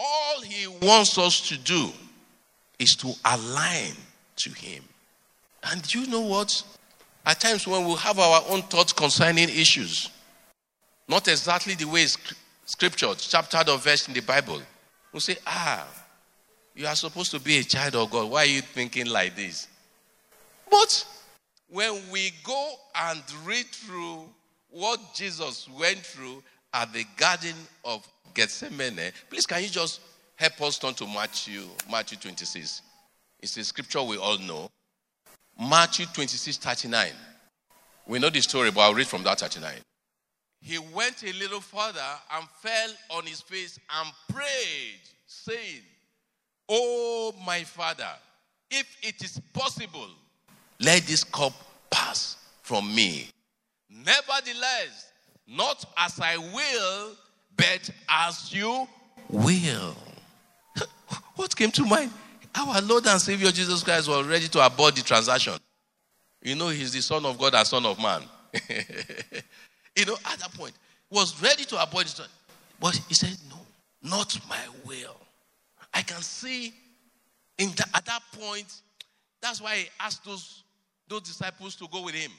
All 0.00 0.40
he 0.40 0.66
wants 0.66 1.18
us 1.18 1.46
to 1.50 1.58
do 1.58 1.90
is 2.78 2.96
to 3.00 3.12
align 3.26 3.92
to 4.36 4.50
him. 4.50 4.82
And 5.64 5.94
you 5.94 6.06
know 6.06 6.22
what? 6.22 6.62
At 7.26 7.38
times 7.38 7.66
when 7.66 7.86
we 7.86 7.94
have 7.96 8.18
our 8.18 8.42
own 8.48 8.62
thoughts 8.62 8.94
concerning 8.94 9.50
issues, 9.50 10.08
not 11.08 11.28
exactly 11.28 11.74
the 11.74 11.84
way 11.84 12.06
scripture, 12.64 13.12
chapter 13.18 13.58
or 13.70 13.76
verse 13.76 14.08
in 14.08 14.14
the 14.14 14.20
Bible, 14.20 14.62
we 15.12 15.20
say, 15.20 15.36
ah, 15.46 15.86
you 16.76 16.86
are 16.86 16.94
supposed 16.94 17.30
to 17.30 17.40
be 17.40 17.58
a 17.58 17.64
child 17.64 17.96
of 17.96 18.10
God. 18.10 18.30
Why 18.30 18.42
are 18.42 18.46
you 18.46 18.60
thinking 18.60 19.06
like 19.06 19.34
this? 19.34 19.66
But 20.70 21.06
when 21.68 21.94
we 22.12 22.32
go 22.44 22.74
and 22.94 23.22
read 23.44 23.66
through 23.66 24.28
what 24.68 25.00
Jesus 25.14 25.68
went 25.80 25.98
through 25.98 26.42
at 26.74 26.92
the 26.92 27.04
Garden 27.16 27.54
of 27.82 28.06
Gethsemane, 28.34 29.10
please 29.30 29.46
can 29.46 29.62
you 29.62 29.70
just 29.70 30.00
help 30.36 30.60
us 30.60 30.78
turn 30.78 30.92
to 30.94 31.06
Matthew, 31.06 31.62
Matthew 31.90 32.18
26. 32.18 32.82
It's 33.40 33.56
a 33.56 33.64
scripture 33.64 34.02
we 34.02 34.18
all 34.18 34.38
know. 34.38 34.68
Matthew 35.58 36.04
26, 36.12 36.58
39. 36.58 37.08
We 38.06 38.18
know 38.18 38.28
the 38.28 38.42
story, 38.42 38.70
but 38.70 38.82
I'll 38.82 38.94
read 38.94 39.06
from 39.06 39.22
that 39.22 39.40
39. 39.40 39.72
He 40.60 40.78
went 40.78 41.22
a 41.22 41.32
little 41.32 41.60
further 41.60 42.00
and 42.34 42.46
fell 42.60 42.90
on 43.10 43.24
his 43.24 43.40
face 43.40 43.78
and 43.98 44.12
prayed, 44.28 45.00
saying, 45.26 45.82
Oh, 46.68 47.32
my 47.44 47.62
father, 47.62 48.08
if 48.70 48.96
it 49.02 49.22
is 49.22 49.40
possible, 49.52 50.08
let 50.80 51.02
this 51.02 51.24
cup 51.24 51.52
pass 51.90 52.36
from 52.62 52.92
me. 52.94 53.28
Nevertheless, 53.88 55.12
not 55.46 55.84
as 55.96 56.20
I 56.20 56.36
will, 56.36 57.12
but 57.56 57.90
as 58.08 58.52
you 58.52 58.88
will. 59.30 59.94
what 61.36 61.54
came 61.54 61.70
to 61.72 61.84
mind? 61.84 62.10
Our 62.54 62.80
Lord 62.80 63.06
and 63.06 63.20
Savior 63.20 63.50
Jesus 63.50 63.82
Christ 63.82 64.08
was 64.08 64.26
ready 64.26 64.48
to 64.48 64.64
abort 64.64 64.96
the 64.96 65.02
transaction. 65.02 65.54
You 66.42 66.54
know, 66.54 66.68
he's 66.68 66.92
the 66.92 67.02
Son 67.02 67.24
of 67.24 67.38
God 67.38 67.54
and 67.54 67.66
Son 67.66 67.84
of 67.84 67.98
Man. 68.00 68.22
you 69.96 70.04
know, 70.04 70.16
at 70.24 70.38
that 70.38 70.52
point, 70.54 70.72
he 71.10 71.16
was 71.16 71.40
ready 71.42 71.64
to 71.64 71.82
abort 71.82 72.06
it. 72.06 72.20
But 72.80 72.96
he 73.08 73.14
said, 73.14 73.36
No, 73.48 73.56
not 74.02 74.38
my 74.48 74.58
will. 74.84 75.16
I 75.96 76.02
can 76.02 76.20
see 76.20 76.74
in 77.56 77.70
the, 77.70 77.86
at 77.94 78.04
that 78.04 78.20
point, 78.38 78.70
that's 79.40 79.62
why 79.62 79.76
he 79.76 79.86
asked 79.98 80.26
those, 80.26 80.62
those 81.08 81.22
disciples 81.22 81.74
to 81.76 81.88
go 81.90 82.02
with 82.02 82.14
him. 82.14 82.30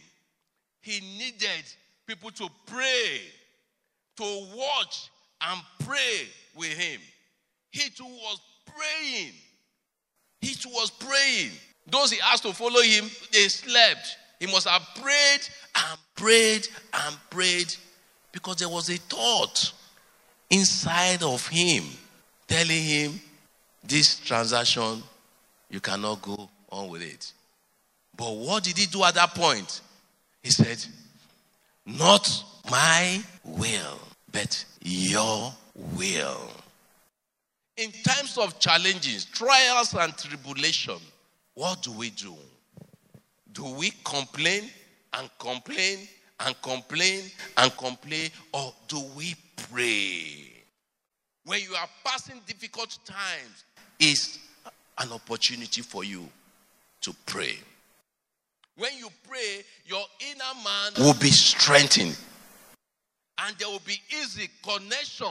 He 0.81 0.99
needed 1.17 1.65
people 2.05 2.29
to 2.29 2.47
pray, 2.67 3.21
to 4.17 4.47
watch 4.55 5.09
and 5.41 5.59
pray 5.83 6.27
with 6.55 6.77
him. 6.77 7.01
He 7.71 7.89
too 7.89 8.05
was 8.05 8.39
praying. 8.67 9.33
He 10.39 10.53
too 10.53 10.69
was 10.69 10.91
praying. 10.91 11.49
Those 11.87 12.11
he 12.11 12.19
asked 12.31 12.43
to 12.43 12.53
follow 12.53 12.81
him, 12.81 13.09
they 13.31 13.47
slept. 13.47 14.17
He 14.39 14.45
must 14.45 14.67
have 14.67 14.87
prayed 15.01 15.39
and 15.75 15.99
prayed 16.15 16.67
and 16.93 17.17
prayed 17.31 17.73
because 18.31 18.57
there 18.57 18.69
was 18.69 18.89
a 18.91 18.97
thought 18.97 19.73
inside 20.51 21.23
of 21.23 21.47
him 21.47 21.85
telling 22.47 22.83
him, 22.83 23.19
This 23.87 24.19
transaction, 24.19 25.01
you 25.69 25.79
cannot 25.79 26.21
go 26.21 26.49
on 26.69 26.89
with 26.89 27.01
it. 27.01 27.31
But 28.17 28.35
what 28.35 28.63
did 28.63 28.77
he 28.77 28.85
do 28.85 29.03
at 29.05 29.13
that 29.13 29.33
point? 29.33 29.79
He 30.43 30.49
said, 30.49 30.83
Not 31.85 32.29
my 32.69 33.21
will, 33.45 33.99
but 34.31 34.65
your 34.81 35.53
will. 35.95 36.51
In 37.77 37.91
times 38.03 38.37
of 38.37 38.59
challenges, 38.59 39.23
trials, 39.23 39.93
and 39.93 40.17
tribulation, 40.17 40.97
what 41.53 41.81
do 41.81 41.93
we 41.93 42.09
do? 42.09 42.35
Do 43.53 43.63
we 43.75 43.91
complain 44.03 44.63
and 45.13 45.29
complain 45.39 45.99
and 46.41 46.61
complain 46.61 47.23
and 47.55 47.77
complain, 47.77 48.31
or 48.51 48.73
do 48.89 49.01
we 49.15 49.33
pray? 49.71 50.51
When 51.45 51.61
you 51.61 51.73
are 51.75 51.87
passing 52.03 52.41
difficult 52.45 52.97
times, 53.05 53.63
is 53.99 54.39
an 54.99 55.11
opportunity 55.11 55.81
for 55.81 56.03
you 56.03 56.27
to 57.01 57.13
pray. 57.25 57.57
When 58.77 58.91
you 58.97 59.09
pray, 59.27 59.63
your 59.85 60.03
inner 60.31 60.63
man 60.63 60.91
will 60.97 61.19
be 61.19 61.29
strengthened. 61.29 62.17
And 63.39 63.55
there 63.57 63.69
will 63.69 63.81
be 63.85 63.99
easy 64.11 64.49
connection 64.63 65.27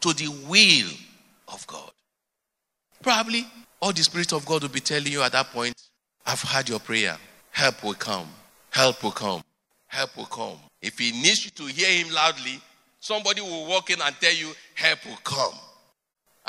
to 0.00 0.12
the 0.12 0.28
will 0.48 0.90
of 1.48 1.66
God. 1.66 1.90
Probably 3.02 3.46
all 3.80 3.92
the 3.92 4.02
Spirit 4.02 4.32
of 4.32 4.44
God 4.46 4.62
will 4.62 4.68
be 4.68 4.80
telling 4.80 5.10
you 5.10 5.22
at 5.22 5.32
that 5.32 5.46
point, 5.46 5.74
I've 6.26 6.42
heard 6.42 6.68
your 6.68 6.78
prayer. 6.80 7.16
Help 7.50 7.82
will 7.82 7.94
come. 7.94 8.28
Help 8.70 9.02
will 9.02 9.10
come. 9.10 9.42
Help 9.86 10.16
will 10.16 10.26
come. 10.26 10.58
If 10.80 10.98
he 10.98 11.10
needs 11.12 11.44
you 11.44 11.50
to 11.50 11.64
hear 11.64 12.04
him 12.04 12.12
loudly, 12.14 12.60
somebody 13.00 13.40
will 13.40 13.66
walk 13.66 13.90
in 13.90 14.00
and 14.00 14.14
tell 14.20 14.34
you, 14.34 14.52
Help 14.74 15.04
will 15.06 15.18
come. 15.24 15.54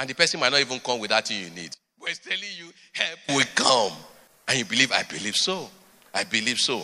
And 0.01 0.09
the 0.09 0.15
person 0.15 0.39
might 0.39 0.51
not 0.51 0.61
even 0.61 0.79
come 0.79 0.99
with 0.99 1.11
that 1.11 1.27
thing 1.27 1.43
you 1.43 1.51
need. 1.51 1.77
But 1.99 2.09
he's 2.09 2.17
telling 2.17 2.39
you, 2.57 2.73
Help 2.91 3.19
will 3.29 3.45
come. 3.53 3.95
And 4.47 4.57
you 4.57 4.65
believe, 4.65 4.91
I 4.91 5.03
believe 5.03 5.35
so. 5.35 5.69
I 6.11 6.23
believe 6.23 6.57
so. 6.57 6.81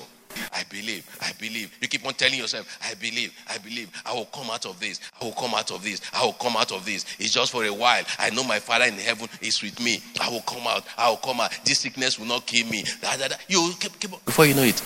I 0.53 0.63
believe, 0.69 1.03
I 1.19 1.31
believe. 1.39 1.75
You 1.81 1.87
keep 1.87 2.05
on 2.05 2.13
telling 2.13 2.37
yourself, 2.37 2.77
I 2.87 2.93
believe, 2.93 3.33
I 3.49 3.57
believe. 3.57 3.89
I 4.05 4.13
will 4.13 4.25
come 4.25 4.51
out 4.51 4.67
of 4.67 4.79
this. 4.79 4.99
I 5.19 5.25
will 5.25 5.31
come 5.31 5.55
out 5.55 5.71
of 5.71 5.83
this. 5.83 5.99
I 6.13 6.25
will 6.25 6.33
come 6.33 6.57
out 6.57 6.71
of 6.71 6.85
this. 6.85 7.07
It's 7.17 7.33
just 7.33 7.51
for 7.51 7.65
a 7.65 7.73
while. 7.73 8.03
I 8.19 8.29
know 8.29 8.43
my 8.43 8.59
Father 8.59 8.85
in 8.85 8.93
heaven 8.93 9.27
is 9.41 9.63
with 9.63 9.79
me. 9.79 9.99
I 10.21 10.29
will 10.29 10.41
come 10.41 10.67
out. 10.67 10.83
I 10.95 11.09
will 11.09 11.17
come 11.17 11.39
out. 11.39 11.59
This 11.65 11.79
sickness 11.79 12.19
will 12.19 12.27
not 12.27 12.45
kill 12.45 12.67
me. 12.67 12.83
Da, 13.01 13.17
da, 13.17 13.29
da. 13.29 13.35
You 13.47 13.73
keep, 13.79 13.99
keep 13.99 14.13
on. 14.13 14.19
Before 14.25 14.45
you 14.45 14.53
know 14.53 14.61
it, 14.61 14.79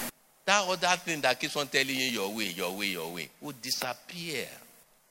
that 0.45 0.65
other 0.65 0.87
thing 1.03 1.19
that 1.19 1.37
keeps 1.37 1.57
on 1.57 1.67
telling 1.67 1.89
you 1.89 2.05
your 2.05 2.33
way, 2.33 2.45
your 2.45 2.71
way, 2.77 2.85
your 2.85 3.11
way 3.11 3.29
will 3.41 3.55
disappear. 3.61 4.45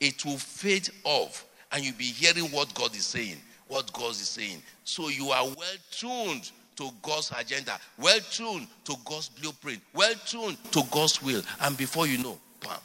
It 0.01 0.25
will 0.25 0.39
fade 0.39 0.89
off. 1.05 1.45
And 1.73 1.85
you'll 1.85 1.97
be 1.97 2.05
hearing 2.05 2.51
what 2.51 2.73
God 2.75 2.95
is 2.95 3.07
saying. 3.07 3.37
What 3.69 3.93
God 3.93 4.11
is 4.11 4.29
saying. 4.29 4.63
So 4.85 5.09
you 5.09 5.31
are 5.31 5.45
well 5.45 5.77
tuned 5.91 6.51
to 6.77 6.91
God's 7.03 7.31
agenda, 7.39 7.79
well 7.99 8.19
tuned 8.31 8.67
to 8.85 8.95
God's 9.05 9.29
blueprint, 9.29 9.81
well 9.95 10.15
tuned 10.25 10.57
to 10.73 10.83
God's 10.91 11.23
will. 11.23 11.43
And 11.61 11.77
before 11.77 12.07
you 12.07 12.19
know, 12.19 12.39
bam. 12.61 12.79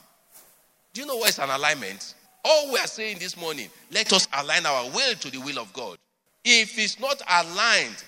Do 0.92 1.00
you 1.00 1.06
know 1.06 1.16
what 1.16 1.30
is 1.30 1.38
an 1.38 1.48
alignment? 1.48 2.14
All 2.44 2.72
we 2.72 2.78
are 2.78 2.86
saying 2.86 3.18
this 3.18 3.36
morning, 3.36 3.68
let 3.90 4.12
us 4.12 4.28
align 4.38 4.66
our 4.66 4.84
will 4.90 5.14
to 5.14 5.30
the 5.30 5.38
will 5.38 5.58
of 5.58 5.72
God. 5.72 5.96
If 6.44 6.78
it's 6.78 7.00
not 7.00 7.20
aligned, 7.28 8.04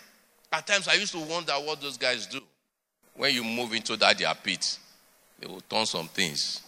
at 0.52 0.66
times 0.66 0.88
I 0.88 0.94
used 0.94 1.12
to 1.12 1.20
wonder 1.20 1.52
what 1.54 1.80
those 1.80 1.96
guys 1.96 2.26
do. 2.26 2.40
When 3.14 3.34
you 3.34 3.42
move 3.42 3.72
into 3.72 3.96
that 3.96 4.18
their 4.18 4.34
pit, 4.34 4.78
they 5.40 5.46
will 5.46 5.62
turn 5.62 5.86
some 5.86 6.06
things. 6.08 6.62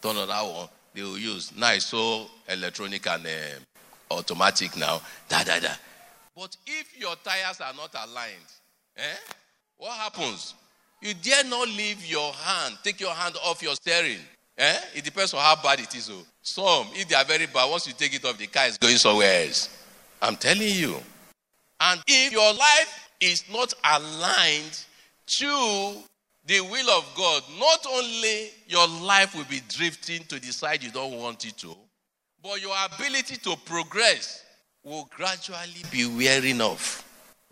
Turn 0.00 0.16
that 0.16 0.42
one. 0.42 0.68
They 0.94 1.02
will 1.02 1.18
use. 1.18 1.52
Now 1.56 1.72
it's 1.72 1.86
so 1.86 2.26
electronic 2.48 3.06
and 3.08 3.26
uh, 3.26 4.14
automatic 4.14 4.76
now. 4.76 5.00
Da 5.28 5.42
da 5.42 5.58
da. 5.58 5.70
But 6.36 6.56
if 6.66 6.98
your 6.98 7.14
tires 7.24 7.60
are 7.60 7.74
not 7.74 7.94
aligned, 7.94 8.52
eh, 8.96 9.02
what 9.76 9.92
happens? 9.92 10.54
You 11.00 11.14
dare 11.14 11.44
not 11.44 11.68
leave 11.68 12.04
your 12.06 12.32
hand, 12.32 12.78
take 12.82 13.00
your 13.00 13.12
hand 13.12 13.36
off 13.44 13.62
your 13.62 13.74
steering. 13.74 14.20
Eh? 14.56 14.78
It 14.94 15.04
depends 15.04 15.34
on 15.34 15.40
how 15.40 15.56
bad 15.62 15.80
it 15.80 15.94
is. 15.94 16.10
Oh. 16.10 16.24
Some, 16.42 16.88
if 16.94 17.08
they 17.08 17.14
are 17.14 17.24
very 17.24 17.46
bad, 17.46 17.70
once 17.70 17.86
you 17.86 17.92
take 17.92 18.14
it 18.14 18.24
off, 18.24 18.38
the 18.38 18.46
car 18.46 18.66
is 18.66 18.78
going 18.78 18.96
somewhere 18.96 19.46
else. 19.46 19.68
I'm 20.22 20.36
telling 20.36 20.68
you. 20.68 20.96
And 21.80 22.00
if 22.06 22.32
your 22.32 22.54
life 22.54 23.10
is 23.20 23.44
not 23.52 23.74
aligned 23.84 24.84
to 25.26 25.96
the 26.46 26.60
will 26.60 26.90
of 26.90 27.10
God, 27.16 27.42
not 27.58 27.86
only 27.90 28.50
your 28.66 28.86
life 28.86 29.34
will 29.34 29.44
be 29.44 29.60
drifting 29.68 30.24
to 30.24 30.38
the 30.38 30.52
side 30.52 30.82
you 30.82 30.90
don't 30.90 31.14
want 31.14 31.44
it 31.46 31.56
to, 31.58 31.74
but 32.42 32.60
your 32.60 32.74
ability 32.84 33.36
to 33.36 33.56
progress 33.64 34.44
will 34.82 35.08
gradually 35.16 35.82
be 35.90 36.06
wearing 36.06 36.60
off. 36.60 37.02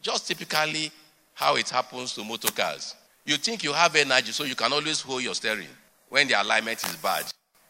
Just 0.02 0.28
typically 0.28 0.90
how 1.32 1.56
it 1.56 1.70
happens 1.70 2.14
to 2.14 2.24
motor 2.24 2.52
cars. 2.52 2.94
You 3.24 3.36
think 3.36 3.64
you 3.64 3.72
have 3.72 3.96
energy, 3.96 4.32
so 4.32 4.44
you 4.44 4.54
can 4.54 4.72
always 4.72 5.00
hold 5.00 5.22
your 5.22 5.34
steering 5.34 5.68
when 6.08 6.28
the 6.28 6.40
alignment 6.40 6.84
is 6.84 6.96
bad. 6.96 7.24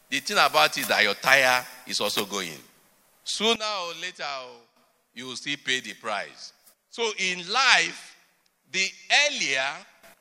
The 0.09 0.19
thing 0.19 0.37
about 0.37 0.77
it 0.77 0.81
is 0.81 0.87
that 0.89 1.03
your 1.03 1.13
tire 1.13 1.65
is 1.87 2.01
also 2.01 2.25
going. 2.25 2.57
Sooner 3.23 3.63
or 3.87 3.93
later, 4.01 4.25
you 5.13 5.27
will 5.27 5.35
still 5.35 5.55
pay 5.63 5.79
the 5.79 5.93
price. 5.93 6.51
So 6.89 7.09
in 7.17 7.39
life, 7.51 8.15
the 8.71 8.85
earlier 9.27 9.63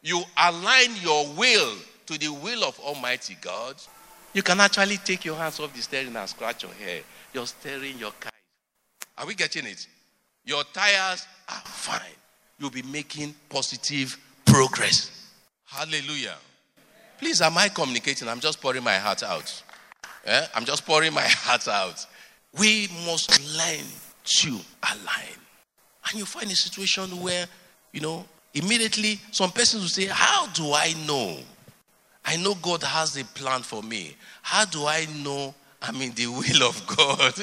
you 0.02 0.22
align 0.36 0.90
your 1.00 1.26
will 1.34 1.74
to 2.06 2.18
the 2.18 2.28
will 2.28 2.64
of 2.64 2.78
Almighty 2.80 3.36
God, 3.40 3.76
you 4.34 4.42
can 4.42 4.60
actually 4.60 4.96
take 4.98 5.24
your 5.24 5.36
hands 5.36 5.60
off 5.60 5.74
the 5.74 5.82
steering 5.82 6.16
and 6.16 6.28
scratch 6.28 6.62
your 6.62 6.72
hair. 6.72 7.00
You're 7.32 7.46
steering 7.46 7.98
your 7.98 8.12
car. 8.12 8.32
Are 9.18 9.26
we 9.26 9.34
getting 9.34 9.66
it? 9.66 9.86
Your 10.44 10.64
tires 10.72 11.26
are 11.48 11.62
fine. 11.64 12.00
You'll 12.58 12.70
be 12.70 12.82
making 12.82 13.34
positive 13.48 14.16
progress. 14.44 15.28
Hallelujah. 15.66 16.36
Please, 17.18 17.40
am 17.40 17.56
I 17.56 17.68
communicating? 17.68 18.28
I'm 18.28 18.40
just 18.40 18.60
pouring 18.60 18.82
my 18.82 18.96
heart 18.96 19.22
out. 19.22 19.62
Eh? 20.24 20.46
I'm 20.54 20.64
just 20.64 20.84
pouring 20.84 21.12
my 21.12 21.22
heart 21.26 21.68
out. 21.68 22.04
We 22.58 22.88
must 23.06 23.40
learn 23.56 23.84
to 24.24 24.48
align. 24.90 25.38
And 26.10 26.18
you 26.18 26.24
find 26.24 26.50
a 26.50 26.56
situation 26.56 27.20
where, 27.20 27.46
you 27.92 28.00
know, 28.00 28.24
immediately 28.54 29.20
some 29.30 29.50
persons 29.50 29.82
will 29.82 29.88
say, 29.88 30.06
How 30.06 30.46
do 30.48 30.72
I 30.72 30.94
know? 31.06 31.38
I 32.24 32.36
know 32.36 32.54
God 32.54 32.82
has 32.82 33.16
a 33.16 33.24
plan 33.24 33.62
for 33.62 33.82
me. 33.82 34.16
How 34.42 34.64
do 34.64 34.86
I 34.86 35.06
know 35.22 35.54
I'm 35.80 36.00
in 36.00 36.12
the 36.12 36.26
will 36.26 36.68
of 36.68 36.86
God? 36.86 37.34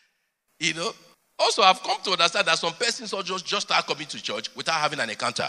you 0.58 0.74
know? 0.74 0.92
Also, 1.38 1.62
I've 1.62 1.82
come 1.82 1.98
to 2.04 2.12
understand 2.12 2.46
that 2.46 2.58
some 2.58 2.72
persons 2.74 3.12
are 3.12 3.22
just, 3.22 3.44
just 3.44 3.66
start 3.66 3.86
coming 3.86 4.06
to 4.06 4.22
church 4.22 4.54
without 4.54 4.76
having 4.76 5.00
an 5.00 5.10
encounter. 5.10 5.48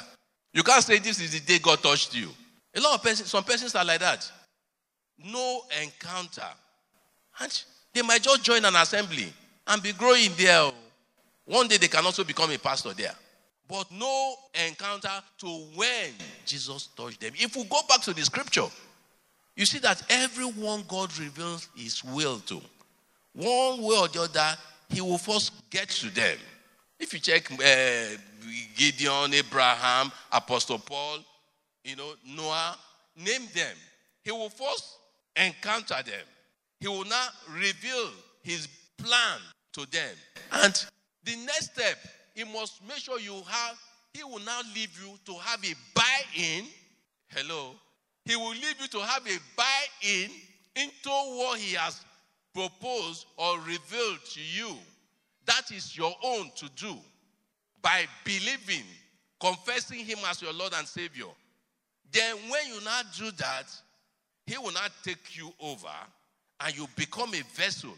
You 0.53 0.63
can't 0.63 0.83
say 0.83 0.99
this 0.99 1.21
is 1.21 1.31
the 1.31 1.39
day 1.39 1.59
God 1.59 1.81
touched 1.81 2.15
you. 2.15 2.29
A 2.75 2.81
lot 2.81 2.95
of 2.95 3.03
persons, 3.03 3.29
some 3.29 3.43
persons 3.43 3.75
are 3.75 3.85
like 3.85 3.99
that. 4.01 4.29
No 5.23 5.61
encounter. 5.81 6.47
And 7.39 7.63
they 7.93 8.01
might 8.01 8.23
just 8.23 8.43
join 8.43 8.65
an 8.65 8.75
assembly 8.75 9.31
and 9.67 9.81
be 9.81 9.93
growing 9.93 10.31
there. 10.37 10.71
One 11.45 11.67
day 11.67 11.77
they 11.77 11.87
can 11.87 12.05
also 12.05 12.23
become 12.23 12.51
a 12.51 12.57
pastor 12.57 12.93
there. 12.93 13.13
But 13.67 13.91
no 13.91 14.35
encounter 14.67 15.09
to 15.39 15.47
when 15.75 16.11
Jesus 16.45 16.87
touched 16.95 17.21
them. 17.21 17.33
If 17.35 17.55
we 17.55 17.63
go 17.63 17.81
back 17.89 18.01
to 18.01 18.13
the 18.13 18.21
scripture, 18.21 18.67
you 19.55 19.65
see 19.65 19.79
that 19.79 20.03
everyone 20.09 20.83
God 20.87 21.17
reveals 21.17 21.67
his 21.75 22.03
will 22.03 22.39
to, 22.39 22.61
one 23.33 23.81
way 23.81 23.97
or 23.97 24.07
the 24.07 24.23
other, 24.23 24.57
he 24.89 25.01
will 25.01 25.17
first 25.17 25.51
get 25.69 25.89
to 25.89 26.09
them. 26.13 26.37
If 26.99 27.13
you 27.13 27.19
check 27.19 27.51
uh, 27.51 28.17
Gideon, 28.75 29.33
Abraham, 29.33 30.11
Apostle 30.31 30.79
Paul, 30.79 31.19
you 31.83 31.95
know, 31.95 32.13
Noah, 32.25 32.77
name 33.17 33.47
them. 33.53 33.75
He 34.23 34.31
will 34.31 34.49
first 34.49 34.97
encounter 35.35 36.01
them. 36.03 36.25
He 36.79 36.87
will 36.87 37.05
now 37.05 37.27
reveal 37.51 38.09
his 38.41 38.67
plan 38.97 39.39
to 39.73 39.85
them. 39.91 40.15
And 40.51 40.85
the 41.23 41.35
next 41.37 41.73
step, 41.73 41.97
he 42.35 42.43
must 42.43 42.85
make 42.87 42.97
sure 42.97 43.19
you 43.19 43.41
have, 43.47 43.77
he 44.13 44.23
will 44.23 44.39
now 44.39 44.59
leave 44.75 44.91
you 45.01 45.17
to 45.25 45.33
have 45.39 45.63
a 45.63 45.73
buy 45.95 46.21
in. 46.37 46.65
Hello. 47.29 47.71
He 48.25 48.35
will 48.35 48.49
leave 48.49 48.75
you 48.79 48.87
to 48.87 48.99
have 48.99 49.25
a 49.25 49.37
buy 49.55 49.83
in 50.01 50.29
into 50.75 51.09
what 51.09 51.59
he 51.59 51.75
has 51.75 52.03
proposed 52.53 53.25
or 53.37 53.57
revealed 53.59 54.19
to 54.33 54.41
you. 54.41 54.75
That 55.45 55.71
is 55.71 55.97
your 55.97 56.13
own 56.23 56.51
to 56.57 56.69
do 56.75 56.97
by 57.81 58.05
believing, 58.23 58.83
confessing 59.39 59.99
him 59.99 60.17
as 60.29 60.41
your 60.41 60.53
Lord 60.53 60.73
and 60.75 60.87
Savior. 60.87 61.25
Then, 62.11 62.35
when 62.49 62.67
you 62.67 62.83
now 62.83 63.01
do 63.17 63.31
that, 63.31 63.65
he 64.45 64.57
will 64.57 64.73
not 64.73 64.91
take 65.03 65.37
you 65.37 65.53
over 65.59 65.87
and 66.61 66.77
you 66.77 66.87
become 66.95 67.33
a 67.33 67.41
vessel 67.53 67.93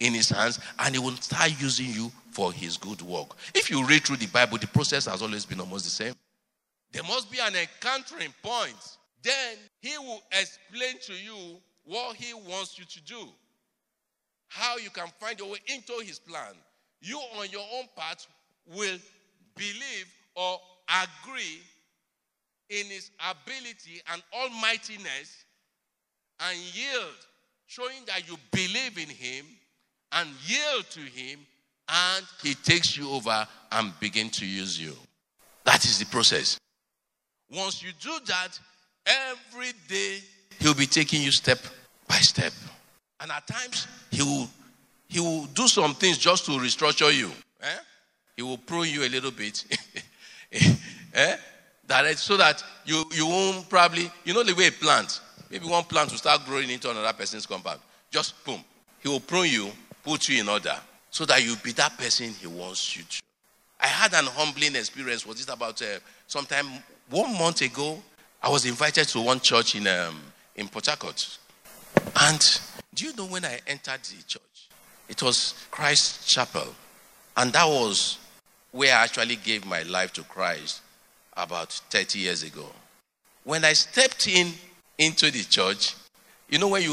in 0.00 0.14
his 0.14 0.28
hands 0.28 0.60
and 0.78 0.94
he 0.94 1.00
will 1.00 1.16
start 1.16 1.60
using 1.60 1.86
you 1.86 2.10
for 2.30 2.52
his 2.52 2.76
good 2.76 3.02
work. 3.02 3.36
If 3.54 3.70
you 3.70 3.84
read 3.84 4.04
through 4.04 4.18
the 4.18 4.26
Bible, 4.26 4.58
the 4.58 4.66
process 4.66 5.06
has 5.06 5.22
always 5.22 5.44
been 5.44 5.60
almost 5.60 5.84
the 5.84 5.90
same. 5.90 6.14
There 6.92 7.02
must 7.02 7.30
be 7.30 7.38
an 7.40 7.54
encountering 7.54 8.32
point. 8.42 8.96
Then 9.22 9.56
he 9.80 9.98
will 9.98 10.22
explain 10.32 10.94
to 11.06 11.12
you 11.12 11.58
what 11.84 12.16
he 12.16 12.32
wants 12.34 12.78
you 12.78 12.84
to 12.84 13.00
do, 13.02 13.28
how 14.48 14.76
you 14.76 14.90
can 14.90 15.08
find 15.20 15.38
your 15.38 15.50
way 15.50 15.58
into 15.66 15.92
his 16.04 16.18
plan. 16.18 16.54
You, 17.00 17.18
on 17.38 17.48
your 17.50 17.64
own 17.74 17.84
part, 17.96 18.26
will 18.66 18.98
believe 19.56 20.06
or 20.34 20.60
agree 20.88 21.60
in 22.70 22.86
his 22.86 23.10
ability 23.30 24.00
and 24.12 24.22
almightiness 24.32 25.44
and 26.40 26.58
yield, 26.58 27.26
showing 27.66 28.04
that 28.06 28.28
you 28.28 28.36
believe 28.52 28.98
in 28.98 29.08
him 29.08 29.44
and 30.12 30.28
yield 30.46 30.88
to 30.90 31.00
him, 31.00 31.40
and 31.88 32.24
he 32.42 32.54
takes 32.54 32.96
you 32.96 33.10
over 33.10 33.46
and 33.72 33.92
begin 34.00 34.30
to 34.30 34.46
use 34.46 34.80
you. 34.80 34.94
That 35.64 35.84
is 35.84 35.98
the 35.98 36.06
process. 36.06 36.58
Once 37.50 37.82
you 37.82 37.90
do 38.00 38.12
that, 38.26 38.58
every 39.06 39.72
day 39.88 40.18
he'll 40.58 40.74
be 40.74 40.86
taking 40.86 41.22
you 41.22 41.32
step 41.32 41.58
by 42.06 42.16
step. 42.16 42.52
And 43.20 43.30
at 43.30 43.46
times 43.46 43.86
he 44.10 44.22
will 44.22 44.48
he 45.08 45.20
will 45.20 45.46
do 45.46 45.66
some 45.66 45.94
things 45.94 46.18
just 46.18 46.44
to 46.46 46.52
restructure 46.52 47.12
you. 47.12 47.30
Eh? 47.62 47.78
He 48.36 48.42
will 48.42 48.58
prune 48.58 48.88
you 48.88 49.04
a 49.04 49.08
little 49.08 49.30
bit. 49.30 49.64
eh? 51.14 51.36
That 51.86 52.18
so 52.18 52.36
that 52.36 52.62
you, 52.84 53.04
you 53.14 53.26
won't 53.26 53.68
probably, 53.70 54.10
you 54.24 54.34
know 54.34 54.42
the 54.42 54.54
way 54.54 54.66
a 54.66 54.72
plant, 54.72 55.20
maybe 55.50 55.66
one 55.66 55.84
plant 55.84 56.10
will 56.10 56.18
start 56.18 56.44
growing 56.44 56.68
into 56.68 56.90
another 56.90 57.14
person's 57.14 57.46
compound. 57.46 57.80
Just 58.10 58.44
boom. 58.44 58.62
He 59.02 59.08
will 59.08 59.20
prune 59.20 59.48
you 59.48 59.70
put 60.02 60.28
you 60.28 60.40
in 60.40 60.48
order 60.48 60.76
so 61.10 61.24
that 61.26 61.44
you 61.44 61.56
be 61.56 61.72
that 61.72 61.96
person 61.98 62.30
he 62.30 62.46
wants 62.46 62.96
you 62.96 63.02
to. 63.04 63.22
I 63.80 63.86
had 63.86 64.12
an 64.14 64.26
humbling 64.26 64.76
experience. 64.76 65.24
Was 65.26 65.40
it 65.40 65.48
about 65.48 65.80
uh, 65.82 65.98
sometime 66.26 66.66
one 67.10 67.32
month 67.38 67.62
ago? 67.62 68.02
I 68.42 68.48
was 68.48 68.66
invited 68.66 69.08
to 69.08 69.20
one 69.20 69.40
church 69.40 69.74
in 69.74 69.86
um, 69.86 70.20
in 70.54 70.68
Port 70.68 70.86
Harcourt, 70.86 71.38
and 72.22 72.60
do 72.94 73.06
you 73.06 73.14
know 73.14 73.26
when 73.26 73.44
I 73.44 73.60
entered 73.66 74.02
the 74.02 74.22
church? 74.24 74.42
It 75.08 75.22
was 75.22 75.54
Christ 75.70 76.28
Chapel, 76.28 76.74
and 77.36 77.52
that 77.52 77.66
was 77.66 78.18
where 78.72 78.94
I 78.94 79.04
actually 79.04 79.36
gave 79.36 79.64
my 79.64 79.82
life 79.82 80.12
to 80.14 80.22
Christ 80.24 80.82
about 81.36 81.72
30 81.72 82.18
years 82.18 82.42
ago. 82.42 82.66
When 83.44 83.64
I 83.64 83.72
stepped 83.72 84.26
in 84.28 84.52
into 84.98 85.30
the 85.30 85.42
church, 85.44 85.94
you 86.48 86.58
know 86.58 86.68
when 86.68 86.82
you 86.82 86.92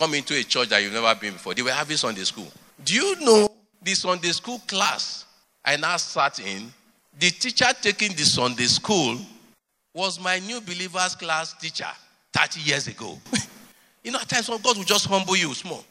come 0.00 0.14
into 0.14 0.34
a 0.34 0.42
church 0.42 0.70
that 0.70 0.82
you've 0.82 0.94
never 0.94 1.14
been 1.14 1.34
before. 1.34 1.52
They 1.52 1.60
were 1.60 1.70
having 1.70 1.98
Sunday 1.98 2.24
school. 2.24 2.50
Do 2.82 2.94
you 2.94 3.20
know 3.20 3.50
the 3.82 3.94
Sunday 3.94 4.30
school 4.30 4.58
class 4.66 5.26
I 5.62 5.76
now 5.76 5.98
sat 5.98 6.40
in? 6.40 6.72
The 7.18 7.28
teacher 7.28 7.66
taking 7.82 8.12
the 8.12 8.24
Sunday 8.24 8.64
school 8.64 9.18
was 9.92 10.18
my 10.18 10.38
new 10.38 10.62
believers 10.62 11.14
class 11.16 11.52
teacher 11.52 11.90
30 12.32 12.60
years 12.60 12.88
ago. 12.88 13.18
you 14.02 14.10
know, 14.10 14.18
at 14.18 14.26
times 14.26 14.48
God 14.48 14.78
will 14.78 14.84
just 14.84 15.04
humble 15.06 15.36
you 15.36 15.52
small. 15.52 15.84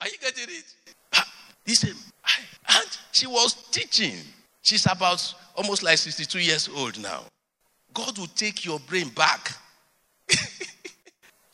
Are 0.00 0.08
you 0.08 0.16
getting 0.22 0.44
it? 0.48 0.74
Listen, 1.66 1.94
and 2.68 2.98
she 3.12 3.26
was 3.26 3.52
teaching. 3.70 4.14
She's 4.62 4.86
about 4.90 5.34
almost 5.54 5.82
like 5.82 5.98
62 5.98 6.38
years 6.38 6.70
old 6.74 6.98
now. 6.98 7.24
God 7.92 8.16
will 8.18 8.26
take 8.28 8.64
your 8.64 8.80
brain 8.80 9.10
back. 9.10 9.52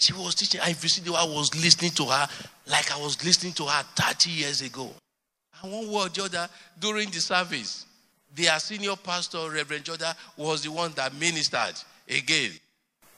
She 0.00 0.14
was 0.14 0.34
teaching. 0.34 0.60
I 0.62 0.72
visited 0.72 1.12
I 1.14 1.24
was 1.24 1.54
listening 1.54 1.90
to 1.92 2.06
her 2.06 2.26
like 2.66 2.90
I 2.90 2.98
was 2.98 3.22
listening 3.24 3.52
to 3.54 3.64
her 3.64 3.82
30 3.96 4.30
years 4.30 4.62
ago. 4.62 4.88
And 5.62 5.72
one 5.72 5.92
word 5.92 6.18
other 6.18 6.48
during 6.78 7.10
the 7.10 7.20
service, 7.20 7.84
their 8.34 8.58
senior 8.58 8.96
pastor, 8.96 9.50
Reverend 9.50 9.84
Jordan, 9.84 10.14
was 10.38 10.62
the 10.62 10.70
one 10.70 10.92
that 10.92 11.14
ministered 11.14 11.74
again. 12.08 12.52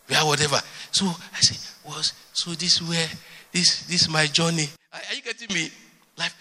Yeah, 0.09 0.25
whatever. 0.25 0.59
So 0.91 1.07
I 1.07 1.41
said, 1.41 1.59
was 1.87 2.13
so 2.33 2.51
this 2.53 2.83
where 2.83 3.09
this 3.53 3.85
this 3.87 4.09
my 4.09 4.27
journey. 4.27 4.67
Are, 4.93 5.01
are 5.09 5.15
you 5.15 5.23
getting 5.23 5.55
me? 5.55 5.71
Like 6.19 6.33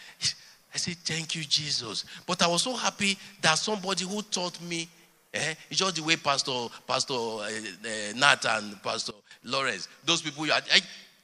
I 0.73 0.77
said, 0.77 0.95
thank 1.05 1.35
you, 1.35 1.43
Jesus. 1.43 2.05
But 2.25 2.41
I 2.41 2.47
was 2.47 2.63
so 2.63 2.75
happy 2.75 3.15
that 3.41 3.59
somebody 3.59 4.05
who 4.05 4.21
taught 4.23 4.59
me 4.61 4.87
Eh? 5.33 5.53
It's 5.69 5.79
just 5.79 5.95
the 5.95 6.03
way 6.03 6.17
Pastor 6.17 6.67
Pastor 6.85 7.13
uh, 7.13 7.47
uh, 7.47 8.13
Nat 8.15 8.45
and 8.45 8.81
Pastor 8.83 9.13
Lawrence, 9.43 9.87
those 10.05 10.21
people, 10.21 10.43
I, 10.51 10.61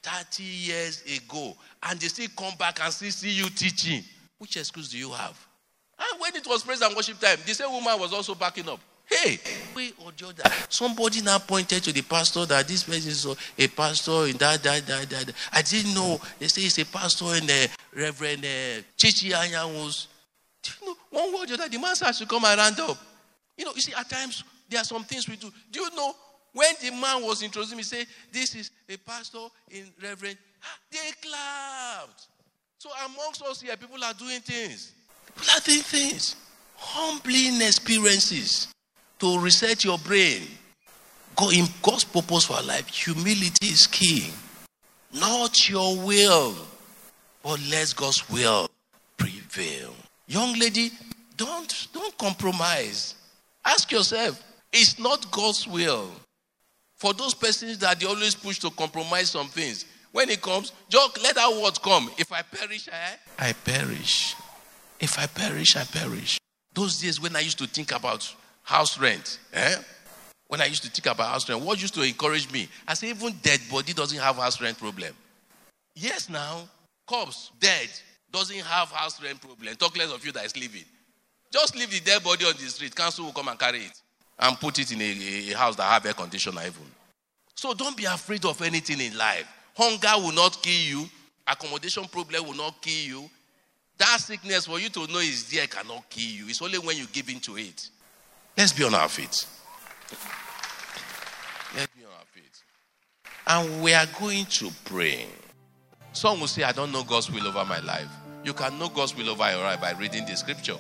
30 0.02 0.44
years 0.44 1.04
ago 1.04 1.56
and 1.84 2.00
they 2.00 2.08
still 2.08 2.28
come 2.36 2.54
back 2.58 2.80
and 2.82 2.94
still 2.94 3.12
see 3.12 3.32
you 3.32 3.50
teaching. 3.50 4.04
Which 4.38 4.58
excuse 4.58 4.90
do 4.90 4.98
you 4.98 5.12
have? 5.12 5.38
And 6.00 6.22
when 6.22 6.36
it 6.36 6.48
was 6.48 6.64
praise 6.64 6.82
and 6.82 6.96
worship 6.96 7.20
time, 7.20 7.38
the 7.46 7.54
same 7.54 7.72
woman 7.72 8.00
was 8.00 8.14
also 8.14 8.36
backing 8.36 8.70
up. 8.70 8.80
Hey, 9.06 9.40
way 9.74 9.94
or 10.04 10.12
the 10.12 10.28
other. 10.28 10.44
Somebody 10.70 11.22
now 11.22 11.40
pointed 11.40 11.82
to 11.84 11.94
the 11.94 12.02
pastor 12.02 12.46
that 12.46 12.68
this 12.68 12.84
person 12.84 13.10
is 13.10 13.26
a 13.58 13.68
pastor 13.70 14.28
in 14.28 14.36
that, 14.38 14.62
that, 14.64 14.86
that, 14.86 15.10
that. 15.10 15.34
I 15.54 15.62
didn't 15.62 15.94
know. 15.94 16.20
They 16.40 16.48
say 16.50 16.64
it's 16.64 16.78
a 16.78 16.86
pastor 16.86 17.36
in 17.36 17.48
the 17.48 17.70
Reverend 17.96 18.44
uh, 18.44 18.82
Chichi 18.98 19.30
Anyawus. 19.30 20.08
You 20.82 20.88
know, 20.88 20.96
one 21.10 21.34
word 21.34 21.44
or 21.44 21.48
the 21.48 21.54
other, 21.64 21.70
the 21.70 21.80
man 21.80 21.96
has 22.02 22.20
to 22.20 22.26
come 22.26 22.44
around 22.44 22.80
up. 22.82 22.98
You 23.58 23.66
know, 23.66 23.72
you 23.76 23.82
see, 23.82 23.94
at 23.94 24.10
times, 24.10 24.44
there 24.70 24.80
are 24.80 24.86
some 24.86 25.04
things 25.04 25.28
we 25.28 25.36
do. 25.36 25.52
Do 25.72 25.82
you 25.82 25.96
know, 25.96 26.14
when 26.54 26.74
the 26.82 26.92
man 26.92 27.24
was 27.24 27.42
introducing 27.44 27.78
me, 27.78 27.84
say, 27.84 28.06
this 28.32 28.56
is 28.56 28.72
a 28.90 28.98
pastor 28.98 29.48
in 29.70 29.86
Reverend, 30.02 30.38
they 30.92 31.12
clapped. 31.22 32.28
So 32.78 32.90
amongst 33.06 33.42
us 33.44 33.62
here, 33.62 33.76
people 33.76 34.04
are 34.04 34.14
doing 34.14 34.40
things. 34.42 34.94
People 35.26 35.50
are 35.56 35.62
doing 35.62 35.82
things. 35.82 36.36
Humbling 36.76 37.62
experiences 37.62 38.68
to 39.20 39.40
reset 39.40 39.84
your 39.84 39.98
brain. 40.00 40.44
God, 41.36 41.54
in 41.54 41.66
God's 41.82 42.04
purpose 42.04 42.46
for 42.46 42.62
life, 42.62 42.88
humility 42.88 43.68
is 43.68 43.88
key. 43.88 44.30
Not 45.14 45.70
your 45.70 45.98
will, 45.98 46.56
but 47.44 47.60
let 47.70 47.96
God's 47.96 48.30
will 48.30 48.68
prevail. 49.18 49.94
Young 50.28 50.58
lady, 50.60 50.92
don't, 51.36 51.88
don't 51.94 52.18
compromise. 52.18 53.16
Ask 53.68 53.92
yourself, 53.92 54.42
it's 54.72 54.98
not 54.98 55.30
God's 55.30 55.68
will. 55.68 56.10
For 56.96 57.14
those 57.14 57.34
persons 57.34 57.78
that 57.80 58.00
they 58.00 58.08
always 58.08 58.34
push 58.34 58.60
to 58.60 58.72
compromise 58.72 59.32
some 59.32 59.50
things, 59.50 59.86
when 60.14 60.30
it 60.30 60.42
comes, 60.42 60.72
just 60.88 61.22
let 61.22 61.36
that 61.36 61.52
word 61.62 61.80
come. 61.82 62.10
If 62.18 62.32
I 62.32 62.44
perish, 62.44 62.88
I, 62.88 63.50
I 63.50 63.54
perish. 63.54 64.36
If 65.02 65.20
I 65.20 65.28
perish, 65.28 65.76
I 65.76 65.84
perish. 65.84 66.40
Those 66.74 67.02
days 67.02 67.20
when 67.20 67.36
I 67.36 67.42
used 67.42 67.60
to 67.60 67.68
think 67.68 67.92
about 67.92 68.34
house 68.64 68.98
rent. 68.98 69.38
Eh? 69.54 69.76
When 70.48 70.62
I 70.62 70.66
used 70.66 70.84
to 70.84 70.90
think 70.90 71.06
about 71.14 71.28
house 71.28 71.50
rent, 71.50 71.62
what 71.62 71.82
used 71.82 71.94
to 71.96 72.04
encourage 72.04 72.50
me? 72.50 72.70
I 72.88 72.94
say, 72.94 73.10
even 73.10 73.34
dead 73.42 73.60
body 73.70 73.92
doesn't 73.92 74.18
have 74.18 74.38
house 74.38 74.62
rent 74.62 74.80
problem. 74.80 75.14
Yes, 75.94 76.30
now, 76.30 76.70
corpse, 77.06 77.52
dead, 77.60 77.90
doesn't 78.32 78.62
have 78.62 78.90
house 78.92 79.22
rent 79.22 79.42
problem. 79.42 79.76
Talk 79.76 79.98
less 79.98 80.12
of 80.12 80.26
you 80.26 80.32
that 80.32 80.46
is 80.46 80.56
living. 80.56 80.86
Just 81.52 81.76
leave 81.76 81.90
the 81.90 82.00
dead 82.00 82.24
body 82.24 82.46
on 82.46 82.54
the 82.54 82.70
street. 82.70 82.96
Council 82.96 83.26
will 83.26 83.34
come 83.34 83.48
and 83.48 83.58
carry 83.60 83.80
it 83.80 84.02
and 84.40 84.60
put 84.60 84.80
it 84.80 84.92
in 84.92 85.02
a, 85.02 85.52
a 85.52 85.58
house 85.58 85.76
that 85.76 85.84
have 85.84 86.06
air 86.06 86.14
conditioner 86.14 86.62
even. 86.62 86.84
So 87.56 87.74
don't 87.74 87.98
be 87.98 88.06
afraid 88.06 88.46
of 88.46 88.62
anything 88.62 89.02
in 89.02 89.18
life. 89.18 89.48
Hunger 89.76 90.24
will 90.24 90.34
not 90.34 90.62
kill 90.62 90.74
you. 91.02 91.10
Accommodation 91.48 92.06
problem 92.06 92.46
will 92.46 92.56
not 92.56 92.82
kill 92.82 93.22
you. 93.22 93.30
That 93.98 94.20
sickness 94.20 94.68
for 94.68 94.80
you 94.80 94.90
to 94.90 95.08
know 95.08 95.20
is 95.20 95.50
there 95.50 95.66
cannot 95.66 96.10
kill 96.10 96.30
you. 96.30 96.46
It's 96.50 96.62
only 96.62 96.78
when 96.78 96.98
you 96.98 97.08
give 97.08 97.30
in 97.30 97.40
to 97.42 97.58
it. 97.58 97.90
Let's 98.56 98.74
be 98.74 98.84
on 98.84 98.94
our 98.94 99.10
feet. 99.10 99.46
Let's 101.76 101.94
be 101.96 102.04
on 102.04 102.12
our 102.12 102.26
feet. 102.32 102.64
And 103.48 103.84
we 103.84 103.94
are 103.94 104.06
going 104.20 104.46
to 104.46 104.70
pray. 104.86 105.26
Some 106.14 106.40
will 106.40 106.48
say, 106.48 106.64
I 106.64 106.72
don't 106.72 106.92
know 106.92 107.04
God's 107.04 107.32
will 107.32 107.48
over 107.48 107.66
my 107.66 107.80
life. 107.80 108.10
You 108.44 108.54
can 108.54 108.78
know 108.78 108.90
God's 108.90 109.16
will 109.16 109.30
over 109.30 109.50
your 109.52 109.64
life 109.64 109.82
by 109.82 109.92
reading 109.92 110.26
the 110.26 110.36
scripture, 110.36 110.78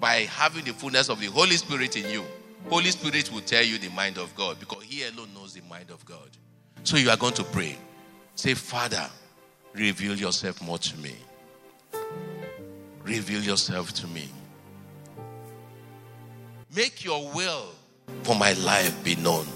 by 0.00 0.20
having 0.22 0.64
the 0.64 0.72
fullness 0.72 1.08
of 1.08 1.20
the 1.20 1.26
Holy 1.26 1.56
Spirit 1.56 1.96
in 1.96 2.10
you. 2.10 2.24
Holy 2.68 2.90
Spirit 2.90 3.30
will 3.32 3.40
tell 3.40 3.62
you 3.62 3.78
the 3.78 3.88
mind 3.90 4.18
of 4.18 4.34
God 4.34 4.58
because 4.58 4.82
He 4.82 5.04
alone 5.04 5.28
knows 5.34 5.54
the 5.54 5.62
mind 5.62 5.90
of 5.90 6.04
God. 6.04 6.30
So 6.84 6.96
you 6.96 7.10
are 7.10 7.16
going 7.16 7.34
to 7.34 7.44
pray. 7.44 7.76
Say, 8.34 8.54
Father, 8.54 9.08
reveal 9.74 10.14
yourself 10.14 10.60
more 10.62 10.78
to 10.78 10.96
me. 10.98 11.14
Reveal 13.04 13.40
yourself 13.42 13.92
to 13.94 14.06
me. 14.08 14.28
Make 16.74 17.04
your 17.04 17.30
will 17.32 17.68
for 18.24 18.34
my 18.34 18.52
life 18.54 19.02
be 19.04 19.16
known. 19.16 19.46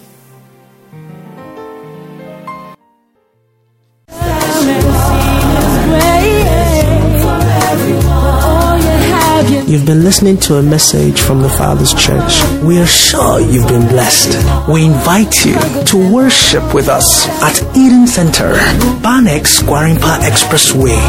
You've 9.71 9.85
been 9.85 10.03
listening 10.03 10.35
to 10.39 10.57
a 10.57 10.61
message 10.61 11.21
from 11.21 11.41
the 11.41 11.47
Father's 11.47 11.93
Church. 11.93 12.43
We 12.61 12.77
are 12.79 12.85
sure 12.85 13.39
you've 13.39 13.69
been 13.69 13.87
blessed. 13.87 14.35
We 14.67 14.83
invite 14.83 15.45
you 15.45 15.55
to 15.85 16.11
worship 16.13 16.73
with 16.73 16.89
us 16.89 17.25
at 17.41 17.63
Eden 17.73 18.05
Center, 18.05 18.51
Banex 18.99 19.63
Gwarimpa 19.63 20.19
Expressway, 20.27 20.99